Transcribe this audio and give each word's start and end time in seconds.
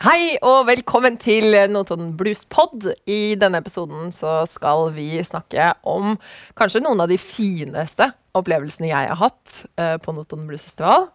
Hei 0.00 0.38
og 0.40 0.62
velkommen 0.64 1.18
til 1.20 1.52
Notodden 1.68 2.14
Blues 2.16 2.46
Pod. 2.48 2.86
I 3.04 3.34
denne 3.36 3.58
episoden 3.60 4.08
så 4.16 4.46
skal 4.48 4.86
vi 4.94 5.18
snakke 5.20 5.74
om 5.84 6.14
kanskje 6.56 6.80
noen 6.80 7.02
av 7.04 7.10
de 7.10 7.18
fineste 7.20 8.06
opplevelsene 8.32 8.88
jeg 8.88 9.10
har 9.10 9.18
hatt 9.20 9.58
eh, 9.76 9.98
på 10.00 10.14
Notodden 10.16 10.46
Blues 10.48 10.64
Festival, 10.64 11.10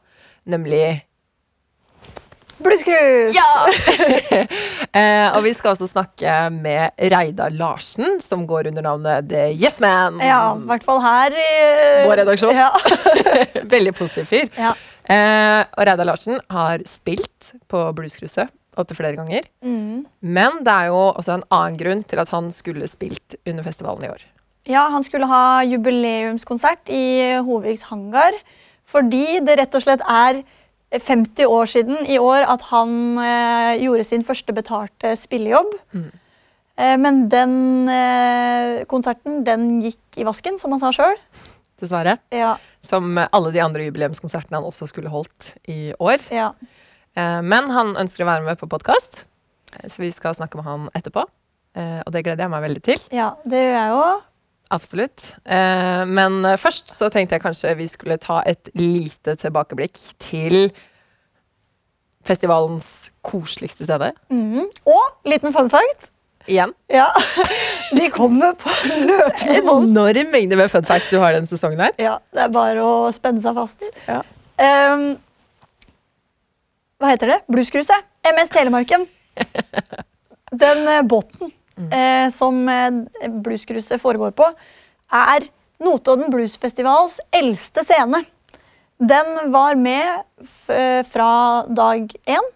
nemlig 0.45 0.99
Bluescruise! 2.59 3.33
Ja! 3.33 3.65
eh, 5.02 5.33
og 5.33 5.41
vi 5.47 5.54
skal 5.57 5.73
også 5.73 5.88
snakke 5.89 6.36
med 6.54 6.93
Reidar 7.09 7.55
Larsen, 7.57 8.20
som 8.21 8.43
går 8.45 8.70
under 8.70 8.86
navnet 8.86 9.25
The 9.31 9.47
Yes 9.49 9.81
Man. 9.81 10.21
Ja, 10.21 10.54
i 10.54 10.70
hvert 10.70 10.86
fall 10.86 11.02
her 11.04 11.33
i 11.33 11.55
Vår 12.05 12.21
redaksjon. 12.21 12.54
Ja. 12.54 12.70
Veldig 13.73 13.95
positiv 13.97 14.29
fyr. 14.29 14.45
Ja. 14.61 14.75
Eh, 15.09 15.63
og 15.73 15.89
Reidar 15.89 16.05
Larsen 16.11 16.38
har 16.54 16.86
spilt 16.86 17.55
på 17.65 17.81
Bluescruiset 17.97 18.54
opptil 18.78 19.00
flere 19.00 19.18
ganger. 19.20 19.48
Mm. 19.66 20.05
Men 20.21 20.61
det 20.65 20.74
er 20.74 20.92
jo 20.92 21.02
også 21.14 21.38
en 21.38 21.47
annen 21.50 21.79
grunn 21.79 22.04
til 22.07 22.21
at 22.21 22.32
han 22.33 22.52
skulle 22.56 22.88
spilt 22.92 23.38
under 23.46 23.64
festivalen 23.66 24.06
i 24.07 24.11
år. 24.14 24.21
ja, 24.66 24.88
han 24.89 25.04
skulle 25.06 25.28
ha 25.29 25.64
jubileumskonsert 25.64 26.89
i 26.89 27.38
Hoviks 27.46 27.83
hangar 27.92 28.33
fordi 28.86 29.39
det 29.46 29.57
rett 29.60 29.75
og 29.78 29.82
slett 29.82 30.02
er 30.06 30.43
50 30.93 31.46
år 31.50 31.66
siden 31.66 32.06
i 32.08 32.19
år 32.22 32.45
at 32.47 32.61
han 32.69 33.17
eh, 33.17 33.81
gjorde 33.81 34.06
sin 34.06 34.23
første 34.23 34.53
betalte 34.53 35.16
spillejobb. 35.17 35.73
Mm. 35.97 36.11
Eh, 36.78 36.95
men 37.02 37.25
den 37.31 37.55
eh, 37.89 38.86
konserten 38.92 39.44
den 39.47 39.81
gikk 39.83 40.22
i 40.22 40.28
vasken, 40.28 40.59
som 40.61 40.75
han 40.75 40.83
sa 40.83 40.94
sjøl. 40.95 41.17
Dessverre. 41.81 42.17
Ja, 42.31 42.55
Som 42.86 43.17
alle 43.17 43.52
de 43.52 43.59
andre 43.64 43.89
jubileumskonsertene 43.89 44.61
han 44.61 44.67
også 44.69 44.88
skulle 44.88 45.11
holdt 45.11 45.55
i 45.67 45.94
år. 46.00 46.22
ja. 46.31 46.53
Eh, 47.16 47.42
men 47.44 47.72
han 47.73 47.95
ønsker 48.02 48.25
å 48.25 48.30
være 48.30 48.45
med 48.47 48.59
på 48.59 48.69
podkast, 48.72 49.23
så 49.88 50.02
vi 50.03 50.11
skal 50.16 50.36
snakke 50.38 50.59
med 50.59 50.67
han 50.67 50.88
etterpå. 50.95 51.25
Eh, 51.75 52.00
og 52.05 52.14
det 52.16 52.23
gleder 52.23 52.45
jeg 52.45 52.53
meg 52.53 52.63
veldig 52.69 52.83
til. 52.88 53.02
ja, 53.11 53.33
det 53.44 53.59
gjør 53.66 53.77
jeg 53.80 53.94
også. 53.99 54.16
Absolutt. 54.75 55.23
Eh, 55.45 56.03
men 56.09 56.39
eh, 56.47 56.58
først 56.58 56.89
så 56.95 57.09
tenkte 57.13 57.36
jeg 57.38 57.43
kanskje 57.43 57.75
vi 57.77 57.86
skulle 57.91 58.17
ta 58.17 58.39
et 58.49 58.71
lite 58.73 59.36
tilbakeblikk 59.38 59.99
til 60.23 60.71
festivalens 62.25 63.11
koseligste 63.25 63.86
steder. 63.86 64.16
Mm. 64.33 64.66
Og 64.89 65.30
liten 65.30 65.53
fun 65.53 65.69
fact. 65.69 66.09
Igjen. 66.49 66.73
Ja, 66.93 67.08
De 67.97 68.08
kommer 68.13 68.53
på 68.58 68.69
løpende 68.89 69.61
bånd. 69.66 69.91
Enorm 69.93 70.31
mengde 70.33 70.58
med 70.59 70.69
fun 70.73 70.86
facts 70.86 71.09
du 71.13 71.17
har 71.21 71.33
denne 71.38 71.49
sesongen 71.49 71.81
her. 71.86 71.93
Ja, 72.02 72.17
det 72.33 72.43
er 72.47 72.52
bare 72.53 72.86
å 72.86 72.95
spenne 73.13 73.41
seg 73.41 73.58
fast. 73.58 73.86
Ja. 74.09 74.19
Ehm, 74.61 75.16
hva 77.01 77.11
heter 77.11 77.33
det? 77.33 77.41
Bluescruiset. 77.51 78.07
MS 78.25 78.51
Telemarken. 78.53 79.05
Den 80.63 80.88
eh, 80.88 81.02
båten 81.03 81.52
eh, 81.91 82.29
som 82.33 82.61
eh, 82.69 83.29
bluescruiset 83.43 84.02
foregår 84.02 84.31
på, 84.37 84.47
er 85.11 85.49
Notodden 85.83 86.31
Bluesfestivals 86.31 87.19
eldste 87.35 87.83
scene. 87.83 88.23
Den 88.97 89.52
var 89.52 89.75
med 89.75 90.23
eh, 90.71 91.03
fra 91.07 91.65
dag 91.67 92.15
én. 92.25 92.47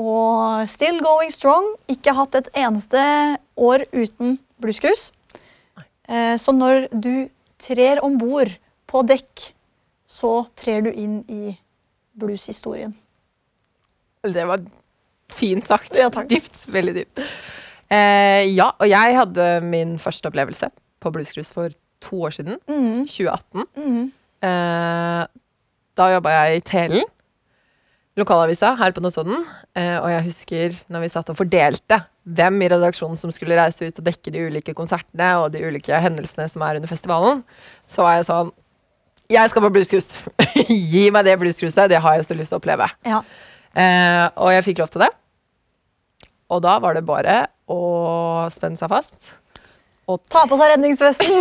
Og 0.00 0.64
still 0.72 0.98
going 1.04 1.30
strong. 1.30 1.68
Ikke 1.92 2.16
hatt 2.16 2.34
et 2.40 2.48
eneste 2.56 3.04
år 3.54 3.84
uten 3.92 4.38
bluescruise. 4.58 5.12
Eh, 6.08 6.34
så 6.40 6.56
når 6.56 6.88
du 6.90 7.28
trer 7.60 8.00
om 8.04 8.16
bord 8.18 8.50
på 8.90 9.04
dekk, 9.06 9.50
så 10.08 10.46
trer 10.56 10.88
du 10.88 10.90
inn 10.90 11.20
i 11.28 11.54
blueshistorien. 12.18 12.94
Det 14.24 14.46
var 14.48 14.64
fint 15.34 15.66
sagt. 15.68 15.94
Ja, 15.96 16.10
takk. 16.12 16.28
Dypt. 16.30 16.64
Veldig 16.72 16.94
dypt. 17.00 17.24
Eh, 17.92 18.44
ja, 18.54 18.70
og 18.72 18.88
jeg 18.88 19.16
hadde 19.18 19.48
min 19.66 19.96
første 20.00 20.30
opplevelse 20.30 20.70
på 21.04 21.12
Bluescruise 21.12 21.52
for 21.54 21.74
to 22.04 22.22
år 22.26 22.36
siden. 22.36 22.58
Mm. 22.68 23.04
2018. 23.08 23.66
Mm. 23.76 24.06
Eh, 24.44 25.26
da 25.94 26.08
jobba 26.10 26.32
jeg 26.34 26.58
i 26.58 26.64
Telen, 26.66 27.06
lokalavisa 28.18 28.74
her 28.78 28.94
på 28.94 29.02
Notodden. 29.04 29.44
Eh, 29.76 29.96
og 30.00 30.10
jeg 30.12 30.26
husker 30.28 30.76
når 30.92 31.04
vi 31.04 31.12
satt 31.12 31.30
og 31.32 31.38
fordelte 31.38 32.00
hvem 32.24 32.60
i 32.64 32.68
redaksjonen 32.72 33.18
som 33.20 33.32
skulle 33.34 33.56
reise 33.58 33.88
ut 33.88 33.98
og 34.00 34.06
dekke 34.06 34.32
de 34.32 34.44
ulike 34.48 34.74
konsertene 34.76 35.34
og 35.42 35.50
de 35.54 35.64
ulike 35.66 35.98
hendelsene 36.00 36.48
som 36.50 36.64
er 36.64 36.80
under 36.80 36.90
festivalen, 36.90 37.42
så 37.90 38.06
var 38.06 38.18
jeg 38.18 38.28
sånn 38.30 38.52
Jeg 39.32 39.50
skal 39.50 39.64
på 39.64 39.72
bluescruise! 39.72 40.20
Gi 40.92 41.08
meg 41.12 41.26
det 41.28 41.36
bluescruiset! 41.40 41.90
Det 41.92 42.00
har 42.00 42.18
jeg 42.18 42.28
så 42.28 42.36
lyst 42.38 42.52
til 42.52 42.58
å 42.58 42.62
oppleve. 42.62 42.88
Ja. 43.08 43.22
Eh, 43.74 44.26
og 44.38 44.52
jeg 44.54 44.64
fikk 44.68 44.82
lov 44.82 44.92
til 44.94 45.04
det. 45.04 45.10
Og 46.52 46.60
da 46.62 46.76
var 46.82 46.94
det 46.94 47.04
bare 47.06 47.38
å 47.70 47.80
spenne 48.54 48.78
seg 48.78 48.92
fast. 48.92 49.32
Og 50.04 50.20
Ta 50.28 50.42
på 50.44 50.56
seg 50.60 50.74
redningsvesten 50.74 51.32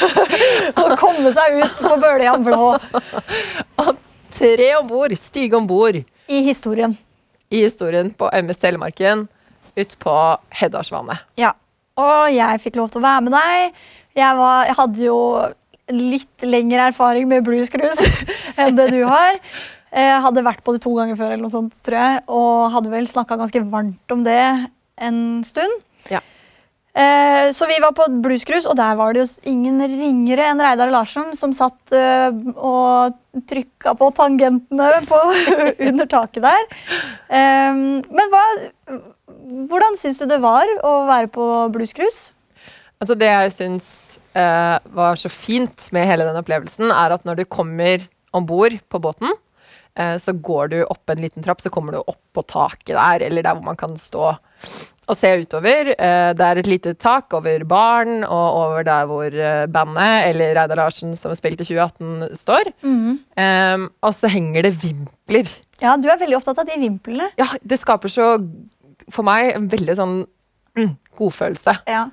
og 0.82 0.96
komme 0.98 1.30
seg 1.36 1.60
ut 1.62 1.82
på 1.86 1.92
Bøljan 2.02 2.42
blå 2.42 2.72
tre 4.36 4.70
om 4.76 4.88
bord, 4.90 5.14
stige 5.16 5.56
om 5.56 5.68
bord 5.70 5.96
i 5.96 6.40
historien. 6.44 6.96
i 7.48 7.62
historien 7.62 8.10
på 8.10 8.26
MS 8.34 8.58
Telemarken 8.58 9.28
ut 9.76 9.94
på 10.02 10.16
Heddalsvannet. 10.58 11.22
Ja. 11.40 11.54
Og 11.96 12.26
jeg 12.34 12.60
fikk 12.60 12.74
lov 12.76 12.90
til 12.92 13.00
å 13.00 13.06
være 13.06 13.22
med 13.24 13.32
deg. 13.32 13.78
Jeg, 14.18 14.32
var, 14.36 14.66
jeg 14.68 14.76
hadde 14.76 15.04
jo 15.06 15.20
litt 15.96 16.44
lengre 16.44 16.90
erfaring 16.90 17.28
med 17.30 17.46
bluescruise 17.46 18.04
enn 18.60 18.76
det 18.76 18.90
du 18.92 18.98
har. 19.08 19.38
Jeg 19.96 20.22
hadde 20.26 20.42
vært 20.44 20.62
på 20.66 20.74
det 20.76 20.82
to 20.84 20.92
ganger 20.98 21.16
før, 21.16 21.30
eller 21.32 21.46
noe 21.46 21.54
sånt, 21.54 21.76
tror 21.86 21.96
jeg, 21.96 22.22
og 22.28 22.70
hadde 22.74 22.90
vel 22.92 23.06
snakka 23.08 23.38
ganske 23.40 23.62
varmt 23.72 24.12
om 24.12 24.24
det 24.26 24.40
en 25.00 25.20
stund. 25.46 25.78
Ja. 26.12 26.20
Eh, 26.96 27.50
Så 27.56 27.66
vi 27.68 27.78
var 27.80 27.92
på 27.96 28.06
bluescruise, 28.24 28.68
og 28.68 28.76
der 28.76 28.94
var 28.96 29.12
det 29.16 29.22
jo 29.24 29.50
ingen 29.52 29.80
ringere 29.80 30.50
enn 30.50 30.60
Reidar 30.60 30.92
Larsen 30.92 31.32
som 31.36 31.52
satt 31.56 31.92
eh, 31.96 32.28
og 32.56 33.16
trykka 33.48 33.92
på 34.00 34.10
tangentene 34.16 34.90
på, 35.10 35.20
under 35.88 36.08
taket 36.12 36.44
der. 36.44 36.68
Eh, 37.28 37.80
Men 38.08 38.32
hva, 38.32 38.44
hvordan 39.68 39.96
syns 40.00 40.20
du 40.22 40.26
det 40.30 40.40
var 40.44 40.68
å 40.84 40.94
være 41.08 41.28
på 41.32 41.46
bluescruise? 41.72 42.30
Altså 43.00 43.16
det 43.20 43.28
jeg 43.28 43.52
syns 43.52 43.88
eh, 44.36 44.76
var 44.96 45.16
så 45.20 45.28
fint 45.32 45.88
med 45.92 46.08
hele 46.08 46.24
den 46.28 46.38
opplevelsen, 46.40 46.88
er 46.92 47.12
at 47.16 47.24
når 47.28 47.42
du 47.42 47.44
kommer 47.48 48.04
om 48.36 48.44
bord 48.48 48.72
på 48.92 49.00
båten, 49.04 49.28
eh, 49.32 49.42
så 49.96 50.34
går 50.44 50.68
du 50.74 50.76
opp 50.84 51.08
en 51.08 51.22
liten 51.24 51.44
trapp, 51.44 51.62
så 51.64 51.70
kommer 51.72 51.96
du 51.96 52.02
opp 52.02 52.20
på 52.36 52.42
taket 52.44 52.92
der, 52.92 53.22
eller 53.24 53.46
der 53.46 53.56
hvor 53.56 53.64
man 53.64 53.78
kan 53.80 53.94
stå 53.96 54.34
og 55.06 55.18
se 55.18 55.30
utover. 55.42 55.92
Eh, 55.94 56.30
det 56.36 56.46
er 56.46 56.60
et 56.60 56.70
lite 56.70 56.94
tak 56.98 57.34
over 57.36 57.64
baren 57.68 58.24
og 58.24 58.46
over 58.62 58.86
der 58.86 59.06
hvor 59.10 59.30
eh, 59.30 59.66
bandet, 59.70 60.30
eller 60.30 60.54
Reidar 60.58 60.80
Larsen 60.80 61.14
som 61.18 61.34
spilte 61.38 61.62
i 61.62 61.68
2018, 61.68 62.36
står. 62.38 62.72
Eh, 62.82 63.86
og 64.02 64.16
så 64.16 64.30
henger 64.32 64.66
det 64.66 64.74
vimpler. 64.82 65.50
Ja, 65.82 65.94
du 66.00 66.08
er 66.10 66.20
veldig 66.20 66.38
opptatt 66.38 66.62
av 66.62 66.68
de 66.68 66.78
vimplene. 66.80 67.30
Ja, 67.38 67.50
det 67.62 67.78
skaper 67.82 68.10
så, 68.12 68.34
for 69.12 69.26
meg, 69.26 69.52
en 69.54 69.68
veldig 69.70 69.98
sånn 69.98 70.16
mm, 70.78 70.94
godfølelse. 71.20 71.78
Ja. 71.86 72.06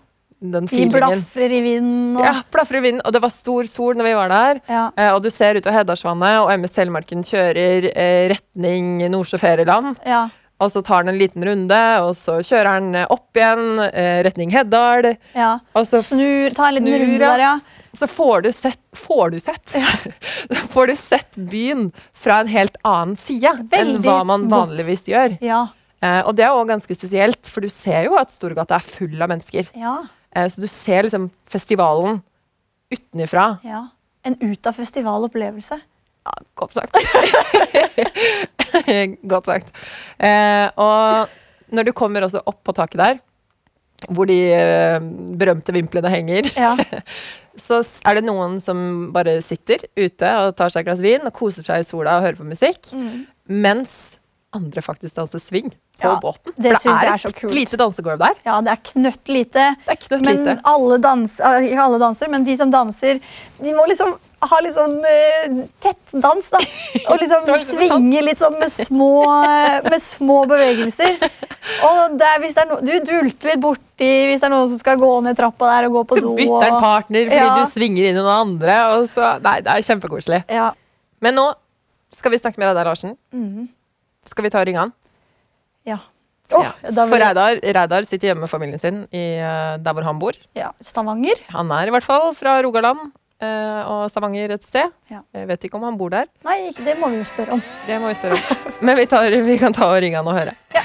Den 0.44 0.66
De 0.68 0.76
feelingen. 0.76 0.92
blafrer 1.00 1.54
i 1.56 1.62
vinden. 1.64 2.18
Og, 2.20 2.26
Ja, 2.28 2.34
blaffer 2.52 2.76
i 2.76 2.84
vinden. 2.84 3.02
Og 3.08 3.14
det 3.16 3.22
var 3.24 3.32
stor 3.32 3.64
sol 3.72 3.96
når 3.96 4.10
vi 4.10 4.14
var 4.20 4.30
der. 4.34 4.60
Ja. 4.68 4.86
Eh, 5.00 5.12
og 5.16 5.22
du 5.24 5.30
ser 5.32 5.56
utover 5.56 5.78
Hedalsvannet, 5.80 6.40
og 6.44 6.52
MS 6.60 6.76
Telemarken 6.76 7.24
kjører 7.24 7.88
eh, 7.96 8.30
retning 8.36 8.98
Nordsjø 9.10 9.40
ferieland. 9.40 9.96
ja. 10.06 10.30
Og 10.64 10.70
så 10.72 10.80
tar 10.86 11.02
han 11.02 11.10
en 11.10 11.18
liten 11.18 11.44
runde, 11.44 11.78
og 12.06 12.14
så 12.16 12.38
kjører 12.46 12.68
han 12.78 12.86
eh, 12.96 13.08
opp 13.12 13.36
igjen, 13.36 13.82
retning 14.24 14.52
Heddal. 14.54 15.10
ja. 15.36 15.58
Og 15.76 15.88
så, 15.90 16.00
Snur, 16.06 16.54
tar 16.56 16.70
en 16.70 16.78
liten 16.78 16.88
snur, 16.88 17.02
runde 17.04 17.20
der, 17.20 17.42
ja. 17.42 17.60
så 18.00 18.08
får 18.08 18.44
du 18.46 18.52
sett 18.56 18.80
Får 18.96 19.32
du 19.34 19.40
sett? 19.44 19.74
Ja. 19.76 19.90
får 20.76 20.88
du 20.88 20.96
sett 20.96 21.36
byen 21.36 21.90
fra 22.16 22.38
en 22.46 22.48
helt 22.54 22.78
annen 22.86 23.18
side 23.20 23.52
enn 23.76 23.98
hva 24.06 24.20
man 24.24 24.46
godt. 24.48 24.70
vanligvis 24.70 25.04
gjør. 25.10 25.36
Ja. 25.44 25.66
Eh, 26.04 26.22
og 26.30 26.36
det 26.38 26.46
er 26.46 26.54
også 26.54 26.70
ganske 26.70 26.96
spesielt, 27.02 27.50
for 27.50 27.66
du 27.66 27.68
ser 27.74 28.06
jo 28.08 28.16
at 28.22 28.32
Storgata 28.32 28.78
er 28.78 28.86
full 28.88 29.20
av 29.20 29.34
mennesker. 29.34 29.68
ja. 29.76 30.04
Eh, 30.36 30.48
så 30.50 30.62
du 30.62 30.68
ser 30.68 31.04
liksom 31.08 31.30
festivalen 31.50 32.22
utenifra. 32.94 33.58
ja. 33.64 33.88
En 34.26 34.38
ut 34.40 34.68
av 34.70 34.74
festivalopplevelse. 34.78 35.76
Ja, 36.24 36.34
godt 36.56 36.72
sagt. 36.78 36.96
godt 39.34 39.50
sagt. 39.50 39.74
Eh, 40.24 40.70
og 40.80 41.28
når 41.76 41.90
du 41.90 41.92
kommer 41.98 42.24
også 42.24 42.40
opp 42.48 42.62
på 42.64 42.72
taket 42.78 43.02
der, 43.02 43.20
hvor 44.08 44.28
de 44.28 44.38
eh, 44.56 45.04
berømte 45.40 45.76
vimplene 45.76 46.10
henger, 46.12 46.48
Ja. 46.56 46.76
så 47.60 47.82
er 48.08 48.18
det 48.18 48.24
noen 48.26 48.56
som 48.64 49.12
bare 49.14 49.36
sitter 49.46 49.84
ute 50.00 50.30
og 50.42 50.56
tar 50.58 50.72
seg 50.74 50.82
et 50.84 50.88
glass 50.90 51.04
vin 51.04 51.28
og 51.28 51.36
koser 51.38 51.66
seg 51.68 51.84
i 51.84 51.88
sola 51.88 52.16
og 52.18 52.26
hører 52.30 52.40
på 52.40 52.48
musikk, 52.50 52.94
Mm. 52.96 53.26
mens 53.48 53.98
andre 54.56 54.82
faktisk 54.86 55.18
danser 55.20 55.44
swing 55.44 55.74
på 56.02 56.10
Ja, 56.10 56.20
båten. 56.20 56.52
det 56.58 56.74
For 56.82 56.90
det, 56.90 57.00
det 57.02 57.08
er 57.08 57.14
er 57.14 57.30
et 57.30 57.56
lite 57.56 57.78
dansegulv 57.78 58.18
der. 58.20 58.36
ja, 58.46 58.60
det 58.62 58.72
er 58.72 58.82
knøtt 58.92 59.28
lite. 59.30 59.64
Det 59.86 59.94
er 59.94 59.96
knøtt 60.08 60.26
Men 60.26 60.38
lite. 60.44 60.60
alle, 60.66 60.98
dans, 61.00 61.40
ikke 61.40 61.80
alle 61.86 62.00
danser, 62.02 62.30
men 62.30 62.44
de 62.44 62.56
som 62.58 62.72
danser, 62.72 63.20
de 63.62 63.74
må 63.74 63.86
liksom 63.88 64.16
ha 64.44 64.58
litt 64.60 64.74
sånn 64.76 64.98
uh, 65.00 65.68
tett 65.80 66.12
dans, 66.20 66.50
da. 66.52 66.60
Og 67.14 67.20
liksom 67.22 67.46
svinge 67.64 68.22
litt 68.26 68.40
sånn 68.42 68.58
med 68.60 68.72
små, 68.74 69.12
eh, 69.48 69.78
med 69.86 70.02
små 70.04 70.42
bevegelser. 70.50 71.14
Og 71.88 72.18
det 72.20 72.28
er, 72.28 72.44
det 72.44 72.66
no, 72.68 72.80
du 72.84 72.92
dulter 73.08 73.54
litt 73.54 73.62
borti 73.64 74.10
hvis 74.28 74.42
det 74.44 74.50
er 74.50 74.52
noen 74.52 74.68
som 74.74 74.82
skal 74.82 74.98
gå 75.00 75.12
ned 75.24 75.38
trappa 75.40 75.70
der 75.78 75.88
og 75.88 75.94
gå 75.96 76.04
på 76.10 76.18
Så 76.20 76.26
do. 76.26 76.34
bytter 76.36 76.68
en 76.74 76.82
partner 76.84 77.30
fordi 77.32 77.40
Ja. 77.40 77.56
du 77.64 77.72
svinger 77.72 78.10
inn 78.10 78.18
i 78.18 78.20
noen 78.20 78.34
andre. 78.50 78.76
Så, 79.08 79.30
nei, 79.46 79.62
det 79.64 79.72
er 79.72 79.88
kjempekoselig. 79.88 80.44
Ja. 80.52 80.74
Men 81.22 81.36
nå 81.40 81.54
skal 82.12 82.32
vi 82.36 82.38
snakke 82.44 82.58
med 82.60 82.68
Reidar 82.68 82.84
Larsen. 82.92 83.16
Mhm. 83.32 83.70
Skal 84.28 84.44
vi 84.44 84.50
ta 84.50 84.60
og 84.60 84.68
ringe 84.68 84.80
han? 84.84 84.92
Ja. 85.86 86.00
Oh, 86.54 86.62
Ja. 86.62 86.92
For 87.08 87.18
Reidar, 87.18 87.58
Reidar 87.64 88.04
sitter 88.06 88.28
hjemme 88.30 88.44
med 88.46 88.52
familien 88.52 88.80
sin 88.80 89.04
i, 89.16 89.22
eh, 89.40 89.78
der 89.82 89.94
hvor 89.96 90.04
han 90.06 90.20
bor. 90.20 90.34
ja, 90.56 90.72
Stavanger. 90.84 91.40
Han 91.56 91.72
er 91.72 91.88
i 91.88 91.94
hvert 91.96 92.04
fall 92.06 92.34
fra 92.38 92.58
Rogaland 92.62 93.00
eh, 93.42 93.82
og 93.90 94.10
Stavanger 94.12 94.52
et 94.58 94.64
sted. 94.68 94.92
Ja. 95.10 95.22
Jeg 95.34 95.48
vet 95.48 95.64
ikke 95.66 95.80
om 95.80 95.84
han 95.88 95.98
bor 95.98 96.10
der. 96.14 96.28
Nei, 96.46 96.70
det 96.78 96.98
må 97.00 97.10
vi 97.10 97.22
jo 97.24 97.30
spørre 97.32 97.56
om. 97.58 97.64
Det 97.88 98.00
må 98.02 98.12
vi 98.12 98.20
spørre 98.20 98.38
om. 98.38 98.76
Men 98.86 99.00
vi, 99.00 99.06
tar, 99.10 99.32
vi 99.48 99.58
kan 99.58 99.74
ta 99.74 99.88
og 99.90 100.02
ringe 100.04 100.20
han 100.20 100.28
og 100.28 100.38
høre. 100.38 100.54
Ja. 100.76 100.84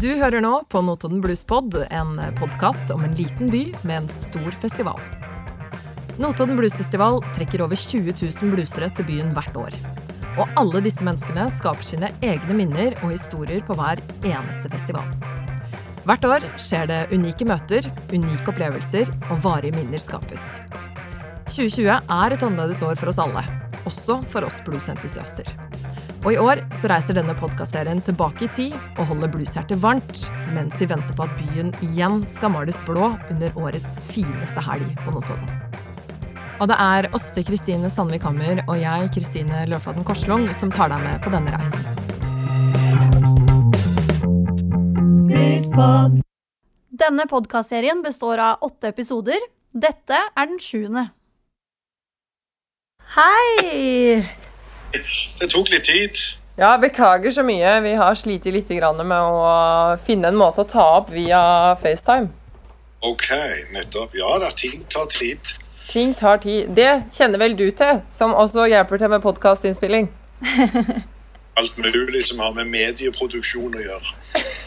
Du 0.00 0.08
hører 0.16 0.40
nå 0.40 0.62
på 0.70 0.80
Notodden 0.86 1.20
Bluespod, 1.20 1.74
en 1.90 2.14
podkast 2.38 2.90
om 2.94 3.02
en 3.04 3.14
liten 3.18 3.50
by 3.52 3.66
med 3.82 3.96
en 4.04 4.08
stor 4.08 4.54
festival. 4.62 5.02
Notodden 6.20 6.58
Bluesfestival 6.58 7.22
trekker 7.32 7.62
over 7.64 7.78
20 7.80 8.12
000 8.12 8.50
bluesere 8.52 8.90
til 8.92 9.06
byen 9.08 9.30
hvert 9.32 9.54
år. 9.56 9.76
Og 10.36 10.50
alle 10.60 10.82
disse 10.84 11.04
menneskene 11.04 11.46
skaper 11.48 11.86
sine 11.86 12.10
egne 12.20 12.56
minner 12.58 12.92
og 13.00 13.14
historier 13.14 13.62
på 13.64 13.72
hver 13.78 14.02
eneste 14.18 14.68
festival. 14.68 15.08
Hvert 16.04 16.26
år 16.28 16.44
skjer 16.60 16.90
det 16.90 16.98
unike 17.16 17.46
møter, 17.48 17.88
unike 18.12 18.52
opplevelser 18.52 19.08
og 19.30 19.40
varige 19.46 19.78
minner 19.78 20.02
skapes. 20.02 20.58
2020 21.48 21.88
er 21.88 22.36
et 22.36 22.44
annerledes 22.44 22.84
år 22.84 23.00
for 23.00 23.14
oss 23.14 23.22
alle, 23.24 23.46
også 23.88 24.18
for 24.28 24.44
oss 24.44 24.60
bluesentusiaster. 24.68 25.48
Og 26.20 26.34
i 26.34 26.38
år 26.42 26.66
så 26.76 26.92
reiser 26.92 27.16
denne 27.16 27.32
podkastserien 27.32 28.04
tilbake 28.04 28.44
i 28.44 28.52
tid 28.58 28.76
og 28.98 29.06
holder 29.14 29.32
blueshjertet 29.32 29.80
varmt, 29.80 30.28
mens 30.52 30.76
vi 30.76 30.92
venter 30.92 31.16
på 31.16 31.24
at 31.24 31.40
byen 31.40 31.72
igjen 31.88 32.26
skal 32.28 32.52
males 32.58 32.84
blå 32.84 33.14
under 33.32 33.56
årets 33.56 34.02
fineste 34.12 34.68
helg 34.68 34.92
på 35.00 35.16
Notodden. 35.16 35.69
Og 36.60 36.68
det 36.68 36.76
er 36.76 37.06
Åste 37.16 37.40
Kristine 37.40 37.88
Sandvik 37.88 38.24
Hammer 38.26 38.58
og 38.66 38.74
jeg, 38.76 39.06
Kristine 39.14 39.62
Løflaten 39.70 40.04
Korslung, 40.04 40.42
som 40.52 40.68
tar 40.68 40.90
deg 40.92 41.00
med 41.00 41.22
på 41.24 41.32
denne 41.32 41.54
reisen. 41.54 41.80
Denne 47.00 47.24
podkastserien 47.30 48.02
består 48.04 48.42
av 48.44 48.66
åtte 48.66 48.90
episoder. 48.92 49.40
Dette 49.72 50.18
er 50.20 50.50
den 50.50 50.60
sjuende. 50.60 51.06
Hei! 53.16 54.20
Det 54.92 55.48
tok 55.48 55.72
litt 55.72 55.88
tid. 55.88 56.20
Ja, 56.60 56.74
beklager 56.82 57.32
så 57.32 57.46
mye. 57.46 57.78
Vi 57.86 57.94
har 57.96 58.20
slitt 58.20 58.44
litt 58.44 58.68
med 58.68 59.16
å 59.16 59.96
finne 60.04 60.28
en 60.28 60.36
måte 60.36 60.60
å 60.60 60.68
ta 60.68 60.84
opp 60.98 61.08
via 61.14 61.40
FaceTime. 61.80 62.28
Ok, 63.00 63.30
nettopp. 63.72 64.12
Ja 64.12 64.36
da, 64.44 64.52
ting 64.52 64.84
tar 64.92 65.08
tid. 65.08 65.40
Ting 65.90 66.14
tar 66.14 66.38
tid. 66.38 66.70
Det 66.70 67.02
kjenner 67.12 67.40
vel 67.42 67.56
du 67.58 67.64
til, 67.74 68.02
som 68.14 68.30
også 68.38 68.68
hjelper 68.70 69.00
til 69.02 69.10
med 69.10 69.22
podkastinnspilling. 69.24 70.04
Alt 71.58 71.78
mulig 71.82 72.20
som 72.28 72.38
har 72.38 72.52
med 72.54 72.70
medieproduksjon 72.70 73.74
å 73.74 73.82
gjøre. 73.82 74.12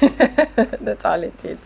Det 0.89 0.97
tar 0.99 1.21
litt 1.21 1.37
tid. 1.39 1.61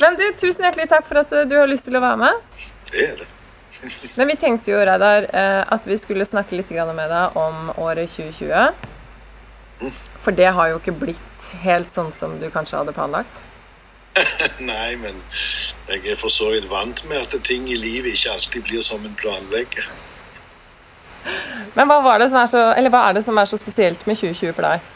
Men 0.00 0.16
du, 0.16 0.24
tusen 0.38 0.64
hjertelig 0.64 0.88
takk 0.88 1.04
for 1.04 1.20
at 1.20 1.34
eh, 1.36 1.44
du 1.50 1.58
har 1.58 1.68
lyst 1.68 1.90
til 1.90 1.98
å 1.98 2.02
være 2.06 2.22
med. 2.22 2.64
Det 2.88 3.04
er 3.04 3.20
det. 3.20 3.28
Men 4.16 4.32
vi 4.32 4.38
tenkte 4.40 4.72
jo, 4.72 4.80
Reidar, 4.80 5.28
eh, 5.28 5.60
at 5.76 5.88
vi 5.90 6.00
skulle 6.00 6.24
snakke 6.24 6.56
litt 6.56 6.72
med 6.72 7.04
deg 7.12 7.36
om 7.36 7.68
året 7.76 8.08
2020. 8.16 9.92
For 10.24 10.36
det 10.40 10.54
har 10.56 10.72
jo 10.72 10.80
ikke 10.80 10.96
blitt 11.04 11.52
helt 11.66 11.92
sånn 11.92 12.14
som 12.16 12.40
du 12.40 12.48
kanskje 12.48 12.80
hadde 12.80 12.96
planlagt. 12.96 13.44
Nei, 14.60 14.96
men 14.96 15.20
jeg 15.90 16.12
er 16.12 16.18
for 16.18 16.32
så 16.32 16.50
vidt 16.52 16.70
vant 16.70 17.02
med 17.08 17.16
at 17.24 17.34
ting 17.44 17.66
i 17.70 17.78
livet 17.78 18.14
ikke 18.14 18.30
alltid 18.36 18.62
blir 18.62 18.82
som 18.84 19.04
en 19.06 19.16
planlegger. 19.18 19.88
Men 21.74 21.88
hva, 21.88 22.00
var 22.04 22.20
det 22.22 22.30
som 22.30 22.40
er 22.40 22.48
så, 22.50 22.62
eller 22.76 22.92
hva 22.92 23.04
er 23.08 23.18
det 23.18 23.24
som 23.26 23.38
er 23.38 23.48
så 23.50 23.58
spesielt 23.60 24.06
med 24.08 24.18
2020 24.18 24.54
for 24.56 24.66
deg? 24.66 24.88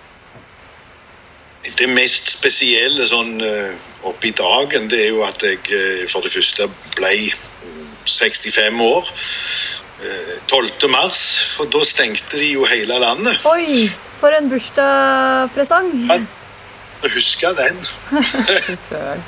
Det 1.79 1.89
mest 1.89 2.35
spesielle 2.37 3.07
sånn 3.09 3.39
eh, 3.45 3.75
oppi 4.09 4.35
dagen, 4.37 4.89
det 4.93 5.01
er 5.07 5.13
jo 5.15 5.23
at 5.27 5.43
jeg 5.45 5.61
eh, 5.73 6.05
for 6.13 6.25
det 6.25 6.33
første 6.35 6.69
ble 6.97 7.13
mm, 7.33 7.87
65 8.05 8.83
år. 8.85 9.13
eh, 10.05 10.35
12. 10.51 10.91
mars, 10.93 11.23
og 11.59 11.71
da 11.73 11.85
stengte 11.89 12.39
de 12.39 12.53
jo 12.53 12.67
hele 12.69 12.99
landet. 13.01 13.41
Oi, 13.49 13.89
for 14.21 14.37
en 14.37 14.51
bursdagspresang. 14.53 15.93
Jeg 17.05 17.17
husker 17.17 17.57
den. 17.57 17.81
Fy 18.69 18.77
søren. 18.89 19.25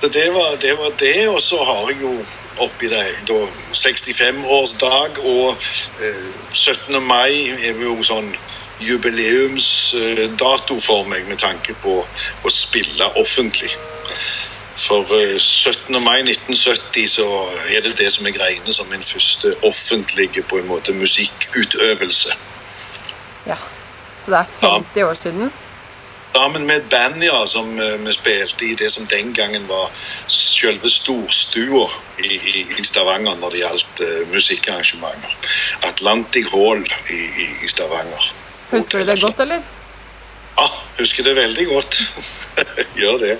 Så 0.00 0.08
det 0.08 0.30
var 0.34 0.56
det, 0.60 0.78
var 0.78 0.92
det 0.98 1.28
og 1.28 1.42
så 1.42 1.64
har 1.64 1.88
jeg 1.90 2.02
jo 2.02 2.12
oppi 2.58 2.88
det 2.90 3.06
da 3.26 3.38
65-årsdag 3.74 5.18
og 5.26 5.56
eh, 6.02 6.26
17. 6.52 7.02
mai 7.02 7.50
er 7.50 7.74
jo 7.82 8.02
sånn 8.06 8.36
jubileumsdato 8.82 10.78
for 10.82 11.04
meg 11.10 11.26
med 11.26 11.38
tanke 11.42 11.74
på 11.82 12.06
å 12.06 12.48
spille 12.52 13.10
offentlig. 13.18 13.70
For 14.78 15.02
eh, 15.18 15.38
17. 15.38 16.02
mai 16.02 16.22
1970 16.22 17.08
så 17.18 17.26
er 17.66 17.80
det 17.86 17.98
det 17.98 18.12
som 18.14 18.26
jeg 18.30 18.38
regner 18.38 18.72
som 18.74 18.86
min 18.90 19.02
første 19.02 19.54
offentlige 19.66 20.42
på 20.46 20.58
en 20.62 20.70
måte 20.70 20.94
musikkutøvelse. 20.94 22.30
Ja. 23.50 23.58
Så 24.18 24.30
det 24.30 24.38
er 24.38 24.44
50 24.62 25.02
år 25.02 25.14
siden. 25.14 25.52
Sammen 26.34 26.66
med 26.66 26.76
et 26.76 26.90
band 26.90 27.22
ja, 27.24 27.38
som 27.50 27.72
eh, 27.80 27.96
vi 28.04 28.12
spilte 28.14 28.66
i 28.66 28.74
det 28.78 28.90
som 28.94 29.06
den 29.10 29.32
gangen 29.34 29.64
var 29.68 29.90
selve 30.30 30.90
storstua 30.90 31.88
i, 32.18 32.36
i, 32.36 32.66
i 32.78 32.84
Stavanger 32.84 33.38
når 33.40 33.54
det 33.54 33.62
gjaldt 33.62 34.02
uh, 34.04 34.20
musikkarrangementer. 34.32 35.34
Atlantic 35.88 36.52
Hall 36.52 36.84
i, 37.10 37.18
i, 37.64 37.68
Stavanger. 37.68 38.30
Husker 38.70 39.02
du 39.02 39.10
det 39.10 39.18
godt, 39.20 39.40
eller? 39.40 39.66
Ja, 40.58 40.68
husker 40.98 41.26
det 41.26 41.34
veldig 41.36 41.66
godt. 41.72 42.00
Gjør 43.00 43.18
det. 43.24 43.36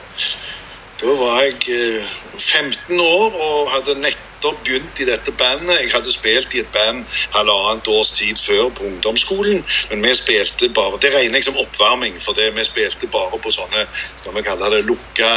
Da 0.98 1.14
var 1.20 1.42
jeg 1.44 1.68
eh, 1.70 2.16
15 2.38 3.00
år 3.00 3.36
og 3.38 3.70
hadde 3.70 4.00
nettopp 4.38 4.64
begynt 4.64 5.00
i 5.00 5.04
dette 5.04 5.32
bandet. 5.32 5.80
Jeg 5.82 5.90
hadde 5.92 6.12
spilt 6.12 6.54
i 6.54 6.60
et 6.60 6.72
band 6.72 7.04
halvannet 7.34 7.88
års 7.88 8.10
tid 8.10 8.36
før 8.36 8.68
på 8.68 8.84
ungdomsskolen, 8.84 9.64
men 9.90 10.02
vi 10.02 10.14
spilte 10.14 10.68
bare 10.68 10.98
Det 11.02 11.14
regner 11.14 11.38
jeg 11.38 11.44
som 11.44 11.56
oppvarming, 11.56 12.22
for 12.22 12.32
det, 12.32 12.56
vi 12.56 12.64
spilte 12.64 13.06
bare 13.06 13.38
på 13.38 13.50
sånne 13.50 13.86
skal 14.20 14.34
vi 14.34 14.42
kalle 14.42 14.70
det, 14.76 14.84
lukka 14.84 15.30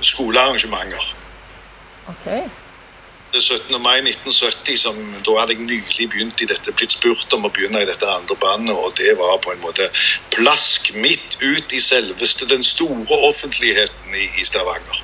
skolearrangementer. 0.00 1.14
Okay. 2.08 2.48
Er 3.34 3.40
17. 3.40 3.82
mai 3.82 3.98
1970, 4.00 4.76
som 4.78 4.96
da 5.26 5.32
hadde 5.40 5.52
jeg 5.52 5.66
nylig 5.66 6.08
begynt 6.10 6.40
i 6.40 6.46
dette, 6.48 6.72
blitt 6.72 6.94
spurt 6.94 7.32
om 7.36 7.44
å 7.44 7.50
begynne 7.52 7.82
i 7.82 7.88
dette 7.88 8.08
andre 8.08 8.36
bandet, 8.40 8.76
og 8.76 8.94
det 8.96 9.16
var 9.18 9.36
på 9.44 9.52
en 9.52 9.60
måte 9.60 9.90
plask 10.32 10.94
midt 10.94 11.36
ut 11.42 11.72
i 11.72 11.80
selveste 11.80 12.48
den 12.48 12.64
store 12.64 13.18
offentligheten 13.28 14.14
i, 14.14 14.30
i 14.40 14.44
Stavanger. 14.44 15.02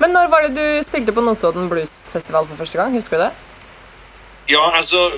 Men 0.00 0.14
når 0.16 0.30
var 0.32 0.46
det 0.46 0.54
du 0.56 0.84
spilte 0.86 1.12
på 1.12 1.24
Notodden 1.24 1.68
Bluesfestival 1.68 2.48
for 2.48 2.56
første 2.56 2.80
gang? 2.80 2.94
Husker 2.96 3.18
du 3.20 3.26
det? 3.26 3.32
Ja, 4.50 4.62
altså 4.76 5.10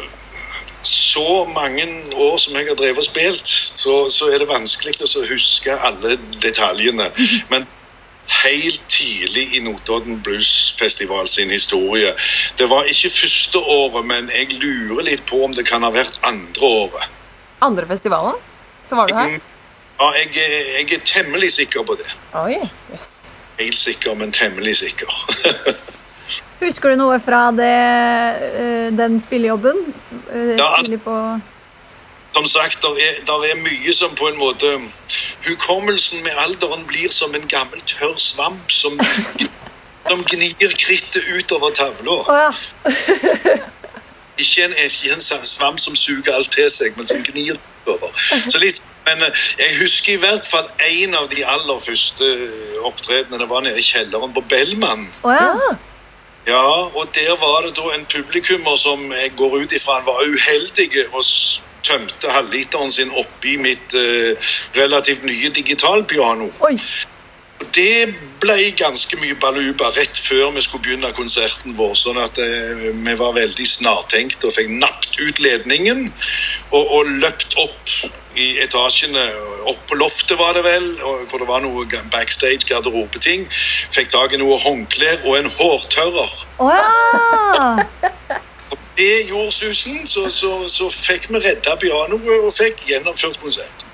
Så 0.82 1.44
mange 1.54 1.84
år 2.14 2.36
som 2.42 2.56
jeg 2.58 2.66
har 2.68 2.74
drevet 2.74 2.98
og 2.98 3.04
spilt, 3.04 3.48
så, 3.48 4.08
så 4.10 4.32
er 4.34 4.42
det 4.42 4.48
vanskelig 4.50 4.96
å 5.06 5.22
huske 5.28 5.76
alle 5.78 6.16
detaljene. 6.42 7.06
Men 7.52 7.68
helt 8.42 8.82
tidlig 8.88 9.54
i 9.54 9.60
Notodden 9.62 10.18
Blues 10.22 10.74
Festival 10.78 11.28
sin 11.28 11.50
historie 11.50 12.14
Det 12.58 12.68
var 12.70 12.88
ikke 12.90 13.10
første 13.10 13.58
året, 13.58 14.06
men 14.06 14.30
jeg 14.30 14.58
lurer 14.62 15.04
litt 15.04 15.24
på 15.26 15.42
om 15.44 15.54
det 15.54 15.66
kan 15.68 15.82
ha 15.82 15.90
vært 15.90 16.18
andre 16.26 16.62
året. 16.66 17.08
Andre 17.60 17.86
festivalen? 17.86 18.38
Så 18.88 18.98
var 18.98 19.10
du 19.10 19.14
her? 19.14 19.38
Ja, 20.00 20.08
jeg, 20.18 20.30
jeg 20.78 20.98
er 20.98 21.04
temmelig 21.06 21.52
sikker 21.58 21.84
på 21.86 21.98
det. 21.98 22.08
Oi, 22.34 22.58
jøss. 22.90 23.21
Helt 23.58 23.78
sikker, 23.78 24.14
men 24.14 24.32
temmelig 24.32 24.76
sikker. 24.76 25.10
Husker 26.62 26.92
du 26.92 26.96
noe 27.00 27.18
fra 27.20 27.50
det, 27.54 27.70
eh, 28.60 28.92
den 28.98 29.18
spillejobben? 29.20 29.94
Eh, 30.32 30.54
Ja, 30.58 30.68
altså- 30.78 30.98
på 31.04 31.40
Som 32.34 32.46
sagt, 32.46 32.82
der 32.82 32.88
er, 32.88 33.52
er 33.52 33.56
mye 33.56 33.92
som 33.92 34.14
på 34.14 34.28
en 34.28 34.38
måte 34.38 34.80
Hukommelsen 35.46 36.22
med 36.22 36.32
alderen 36.36 36.86
blir 36.86 37.10
som 37.10 37.34
en 37.34 37.48
gammel 37.48 37.80
tørr 37.86 38.16
svamp 38.16 38.70
som, 38.70 39.00
som 40.08 40.24
gnir 40.24 40.72
krittet 40.78 41.22
utover 41.38 41.70
tavla. 41.70 42.10
Oh, 42.10 42.36
ja. 42.38 42.50
Ikke 44.38 44.64
en, 44.64 44.72
ikke 44.84 45.12
en 45.12 45.20
svamp 45.46 45.78
som 45.78 45.96
suger 45.96 46.32
alt 46.34 46.50
til 46.50 46.70
seg, 46.70 46.96
men 46.96 47.06
som 47.06 47.20
gnir 47.22 47.58
utover. 47.86 48.08
Så 48.48 48.58
litt 48.58 48.82
Men 49.06 49.24
eh, 49.26 49.46
jeg 49.58 49.78
husker 49.80 50.14
i 50.14 50.20
hvert 50.22 50.46
fall 50.46 50.68
en 50.88 51.16
av 51.18 51.30
de 51.32 51.44
aller 51.44 51.80
første 51.86 52.28
opptredenene 52.86 53.48
var 53.50 53.64
nede 53.66 53.80
i 53.80 53.86
kjelleren 53.86 54.34
på 54.36 54.44
Bellman. 54.52 55.08
Å 55.22 55.34
ja. 55.38 55.56
Ja, 56.46 56.90
og 56.90 57.06
der 57.14 57.36
var 57.38 57.62
det 57.62 57.76
da 57.78 57.92
en 57.94 58.06
publikummer 58.10 58.74
som 58.76 59.04
jeg 59.14 59.30
går 59.38 59.60
ut 59.62 59.74
ifra 59.76 60.00
han 60.00 60.08
var 60.08 60.24
uheldig 60.26 60.88
og 61.12 61.22
tømte 61.86 62.30
halvliteren 62.30 62.90
sin 62.90 63.14
oppi 63.14 63.56
mitt 63.62 63.94
eh, 63.94 64.50
relativt 64.74 65.24
nye 65.26 65.50
digitalpiano. 65.54 66.50
Oi. 66.66 66.76
Det 67.72 68.14
ble 68.42 68.56
ganske 68.74 69.16
mye 69.22 69.36
baluba 69.38 69.92
rett 69.94 70.18
før 70.18 70.50
vi 70.56 70.64
skulle 70.64 70.82
begynne 70.82 71.12
konserten 71.14 71.76
vår. 71.78 71.94
Sånn 71.98 72.18
at 72.22 72.38
eh, 72.42 72.88
vi 72.90 73.14
var 73.18 73.36
veldig 73.38 73.68
snartenkt 73.68 74.42
og 74.42 74.56
fikk 74.58 74.72
napt 74.82 75.20
ut 75.22 75.42
ledningen 75.42 76.08
og, 76.72 76.92
og 76.98 77.10
løpt 77.22 77.56
opp 77.60 77.92
i 78.40 78.46
etasjene. 78.64 79.22
Opp 79.68 79.82
på 79.90 79.94
loftet 80.00 80.38
var 80.40 80.56
det 80.56 80.64
vel, 80.66 80.86
og, 81.04 81.26
hvor 81.30 81.38
det 81.42 81.46
var 81.48 81.60
noe 81.62 81.84
backstage 82.10 82.66
garderobeting. 82.68 83.44
Fikk 83.94 84.08
tak 84.14 84.32
i 84.34 84.40
noe 84.40 84.56
håndklær 84.64 85.22
og 85.28 85.36
en 85.38 85.50
hårtørrer. 85.58 86.32
Å 86.64 86.70
ja. 86.72 88.40
Det 88.96 89.10
gjorde 89.28 89.52
susen, 89.56 90.02
så, 90.06 90.26
så, 90.30 90.50
så 90.68 90.88
fikk 90.92 91.30
vi 91.32 91.40
redda 91.40 91.76
pianoet 91.80 92.26
og 92.42 92.50
fikk 92.56 92.82
gjennomført 92.90 93.38
konsert. 93.40 93.86